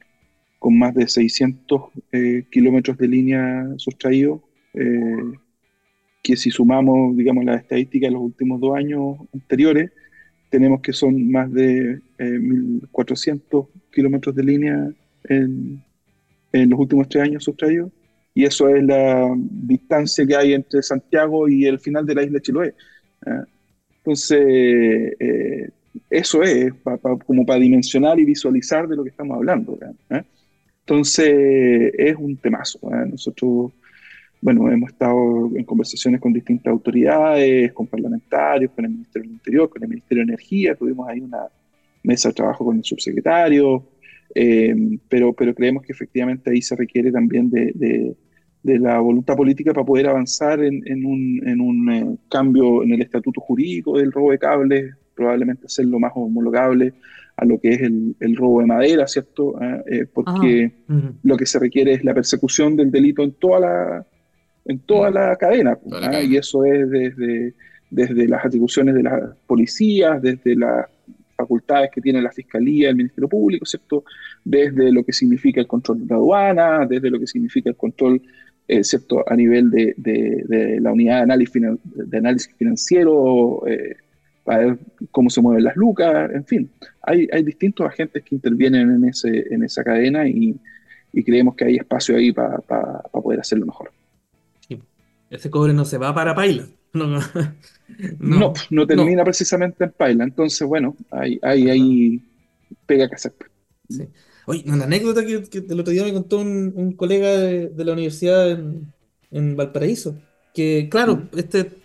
[0.59, 4.41] con más de 600 eh, kilómetros de línea sustraídos,
[4.73, 5.33] eh,
[6.21, 9.91] que si sumamos, digamos, las estadísticas de los últimos dos años anteriores,
[10.49, 14.89] tenemos que son más de 1.400 eh, kilómetros de línea
[15.25, 15.83] en,
[16.53, 17.91] en los últimos tres años sustraídos.
[18.35, 22.35] Y eso es la distancia que hay entre Santiago y el final de la isla
[22.35, 22.75] de Chiloé.
[24.05, 25.69] Entonces, eh,
[26.09, 26.73] eso es
[27.25, 29.79] como para dimensionar y visualizar de lo que estamos hablando.
[30.09, 30.23] ¿eh?
[30.81, 32.79] Entonces, es un temazo.
[32.91, 33.07] ¿eh?
[33.09, 33.71] Nosotros,
[34.41, 39.69] bueno, hemos estado en conversaciones con distintas autoridades, con parlamentarios, con el Ministerio del Interior,
[39.69, 41.47] con el Ministerio de Energía, tuvimos ahí una
[42.03, 43.87] mesa de trabajo con el subsecretario,
[45.07, 48.15] pero, pero creemos que efectivamente ahí se requiere también de de
[48.63, 53.01] la voluntad política para poder avanzar en, en un, en un eh, cambio en el
[53.01, 56.93] estatuto jurídico del robo de cables, probablemente hacerlo más homologable
[57.35, 59.55] a lo que es el, el robo de madera, ¿cierto?
[59.59, 60.71] Ah, eh, porque
[61.23, 64.05] lo que se requiere es la persecución del delito en toda la,
[64.65, 66.21] en toda la cadena, ¿ah?
[66.21, 67.53] y eso es desde,
[67.89, 70.87] desde las atribuciones de las policías, desde las
[71.35, 74.03] facultades que tiene la Fiscalía, el Ministerio Público, ¿cierto?
[74.45, 78.21] Desde lo que significa el control de la aduana, desde lo que significa el control
[78.67, 83.97] excepto eh, a nivel de, de, la unidad de análisis, de análisis financiero, eh,
[84.43, 84.77] para ver
[85.11, 86.69] cómo se mueven las lucas, en fin,
[87.01, 90.55] hay, hay distintos agentes que intervienen en, ese, en esa cadena y,
[91.13, 92.57] y creemos que hay espacio ahí para
[93.11, 93.91] poder hacerlo mejor.
[95.33, 96.65] Ese cobre no se va para Paila.
[98.19, 100.23] No, no, termina precisamente en Paila.
[100.23, 102.23] Entonces, bueno, hay, hay, hay
[102.85, 103.33] pega que hacer.
[103.89, 104.07] Sí.
[104.45, 109.55] Oye, una anécdota que, el otro día me contó un, colega de, la universidad en,
[109.55, 110.15] Valparaíso,
[110.53, 111.39] que claro, mm.
[111.39, 111.83] este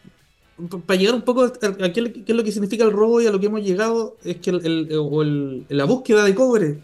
[0.87, 3.39] para llegar un poco a, qué, es lo que significa el robo y a lo
[3.39, 6.81] que hemos llegado, es que el, o la búsqueda de cobre,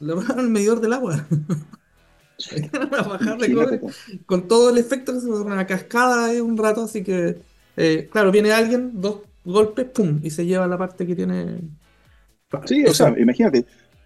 [0.00, 1.24] le van al medidor del agua.
[2.98, 3.80] a bajar de cobre,
[4.26, 7.38] con todo el efecto, una cascada es un rato, así que,
[7.76, 11.60] eh, claro, viene alguien, dos golpes, pum, y se lleva la parte que tiene.
[12.64, 13.64] Sí, o, sea, imagínate,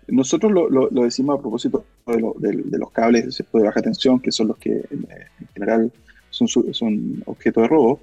[0.09, 4.49] nosotros lo, lo, decimos a propósito de, de, los cables de baja tensión, que son
[4.49, 5.07] los que en,
[5.55, 5.93] general
[6.31, 8.01] son, son objeto de robo,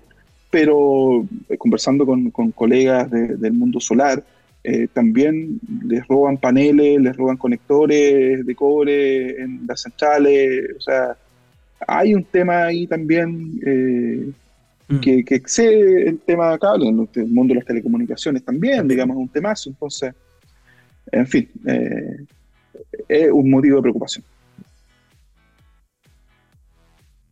[0.49, 4.23] pero eh, conversando con, con colegas del mundo solar,
[4.63, 11.17] eh, también les roban paneles, les roban conectores de cobre en las centrales, o sea,
[11.87, 14.31] hay un tema ahí también eh,
[14.87, 14.99] mm.
[14.99, 19.17] que, que, excede el tema de cable, en el mundo de las telecomunicaciones también, digamos,
[19.17, 20.13] un temazo, entonces,
[21.13, 21.49] en fin,
[23.07, 24.25] es un motivo de preocupación.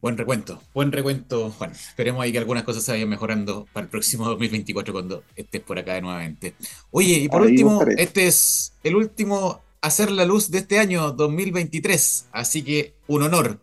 [0.02, 1.72] Buen recuento, buen recuento, Juan.
[1.72, 5.78] Esperemos ahí que algunas cosas se vayan mejorando para el próximo 2024 cuando estés por
[5.78, 6.56] acá nuevamente.
[6.90, 12.30] Oye, y por último, este es el último hacer la luz de este año 2023,
[12.32, 13.60] así que un honor.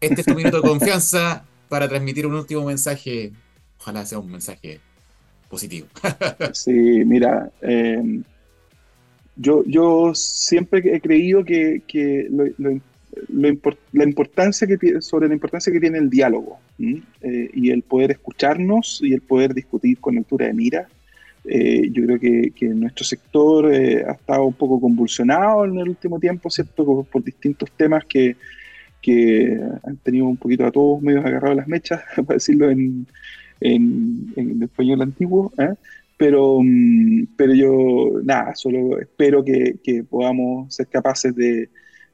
[0.00, 3.32] Este es tu minuto de confianza para transmitir un último mensaje.
[3.78, 4.80] Ojalá sea un mensaje
[5.48, 5.86] positivo.
[6.54, 6.72] sí,
[7.04, 8.24] mira, em,
[9.36, 12.80] yo, yo siempre he creído que, que lo, lo,
[13.28, 19.00] la importancia que sobre la importancia que tiene el diálogo eh, y el poder escucharnos
[19.02, 20.88] y el poder discutir con altura de mira.
[21.44, 25.88] Eh, yo creo que, que nuestro sector eh, ha estado un poco convulsionado en el
[25.88, 27.04] último tiempo, ¿cierto?
[27.10, 28.36] Por, distintos temas que,
[29.00, 33.06] que, han tenido un poquito a todos medios agarrados las mechas, para decirlo en,
[33.60, 35.52] en, en español antiguo.
[36.22, 41.68] Pero, mm, pero yo, nada, solo espero que, que podamos ser capaces de,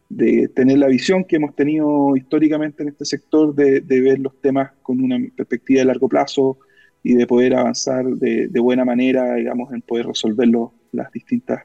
[0.08, 4.70] de tener la visión que hemos tenido históricamente en este sector, de, ver los temas
[4.80, 6.58] con una perspectiva de largo plazo
[7.02, 11.64] y de poder avanzar de, buena manera, digamos, en poder resolver los las distintas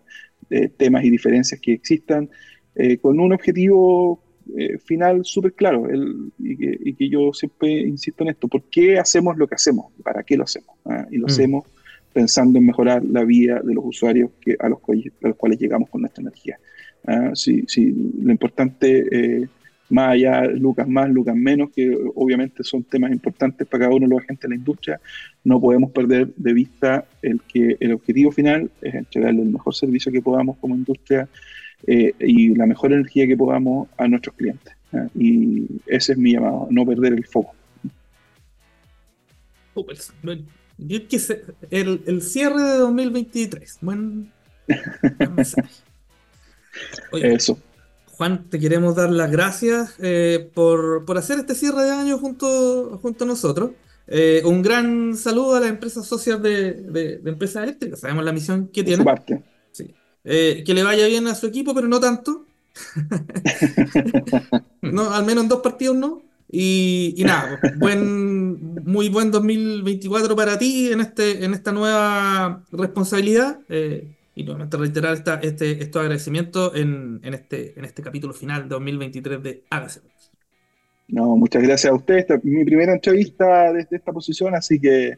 [0.49, 2.29] eh, temas y diferencias que existan,
[2.75, 4.21] eh, con un objetivo
[4.57, 5.87] eh, final súper claro,
[6.39, 9.93] y, que, yo siempre insisto en esto, ¿por qué hacemos lo que hacemos?
[10.03, 10.75] ¿Para qué lo hacemos?
[10.83, 11.07] ¿Ah?
[11.09, 11.29] Y lo mm.
[11.29, 11.63] hacemos
[12.13, 16.21] pensando en mejorar la vida de los usuarios que, a, los, cuales llegamos con nuestra
[16.21, 16.57] energía.
[17.07, 17.31] ¿ah?
[17.33, 17.65] sí,
[18.21, 19.47] lo importante, eh,
[19.89, 24.13] más allá, Lucas más, Lucas menos, que obviamente son temas importantes para cada uno de
[24.13, 25.01] los agentes de la industria,
[25.43, 30.11] no podemos perder de vista el que el objetivo final es entregarle el mejor servicio
[30.11, 31.27] que podamos como industria
[31.85, 34.73] eh, y la mejor energía que podamos a nuestros clientes.
[34.93, 35.07] ¿ah?
[35.15, 37.55] Y ese es mi llamado, no perder el foco.
[41.69, 44.31] El, el cierre de 2023, buen,
[45.17, 45.69] buen mensaje.
[47.13, 47.57] Eso.
[48.17, 53.23] Juan, te queremos dar las gracias eh, por, hacer este cierre de año junto, junto
[53.23, 53.71] a nosotros.
[54.07, 58.01] Eh, un gran saludo a las empresas socias de, de, empresas eléctricas.
[58.01, 59.07] Sabemos la misión que tienen.
[60.25, 62.45] Eh, que le vaya bien a su equipo, pero no tanto.
[64.81, 66.21] no, al menos en dos partidos no.
[66.55, 73.59] Y, nada, buen, muy buen 2024 para ti en, este, en esta nueva responsabilidad
[74.35, 78.69] y nuevamente reiterar esta, este, estos agradecimientos en, en, este, en este capítulo final de
[78.69, 80.01] 2023 de Hágase.
[81.07, 82.17] No, muchas gracias a usted.
[82.17, 85.17] Esta es mi primera entrevista desde esta posición, así que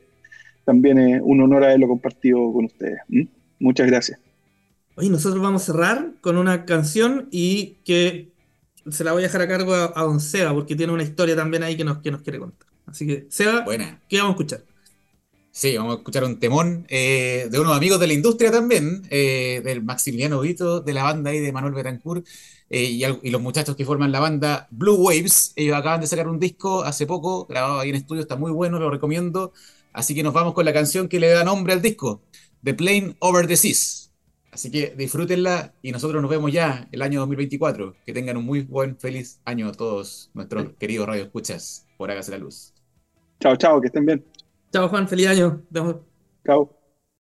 [0.64, 3.00] también es un honor haberlo compartido con ustedes.
[3.60, 4.20] Muchas gracias.
[4.96, 8.30] Oye, nosotros vamos a cerrar con una canción y que
[8.90, 11.64] se la voy a dejar a cargo a, Don Seba, porque tiene una historia también
[11.64, 12.68] ahí que nos, que nos quiere contar.
[12.86, 14.02] Así que, Seba, Buena.
[14.08, 14.76] ¿qué vamos a escuchar?
[15.52, 19.62] Sí, vamos a escuchar un temón eh, de unos amigos de la industria también, eh,
[19.64, 22.28] del Maximiliano Vito, de la banda ahí de Manuel Betancourt,
[22.70, 25.54] eh, y, los muchachos que forman la banda Blue Waves.
[25.56, 28.80] Ellos acaban de sacar un disco hace poco, grabado ahí en estudio, está muy bueno,
[28.80, 29.54] lo recomiendo.
[29.94, 32.22] Así que nos vamos con la canción que le da nombre al disco,
[32.62, 34.05] The Plane Over the Seas.
[34.56, 37.94] Así que disfrútenla y nosotros nos vemos ya el año 2024.
[38.06, 42.32] Que tengan un muy buen, feliz año a todos nuestros queridos radio escuchas por Hágase
[42.32, 42.74] la Luz.
[43.42, 44.24] Chao, chao, que estén bien.
[44.72, 45.10] Chao, Juan.
[45.10, 45.62] Feliz año.
[46.46, 46.85] Chao.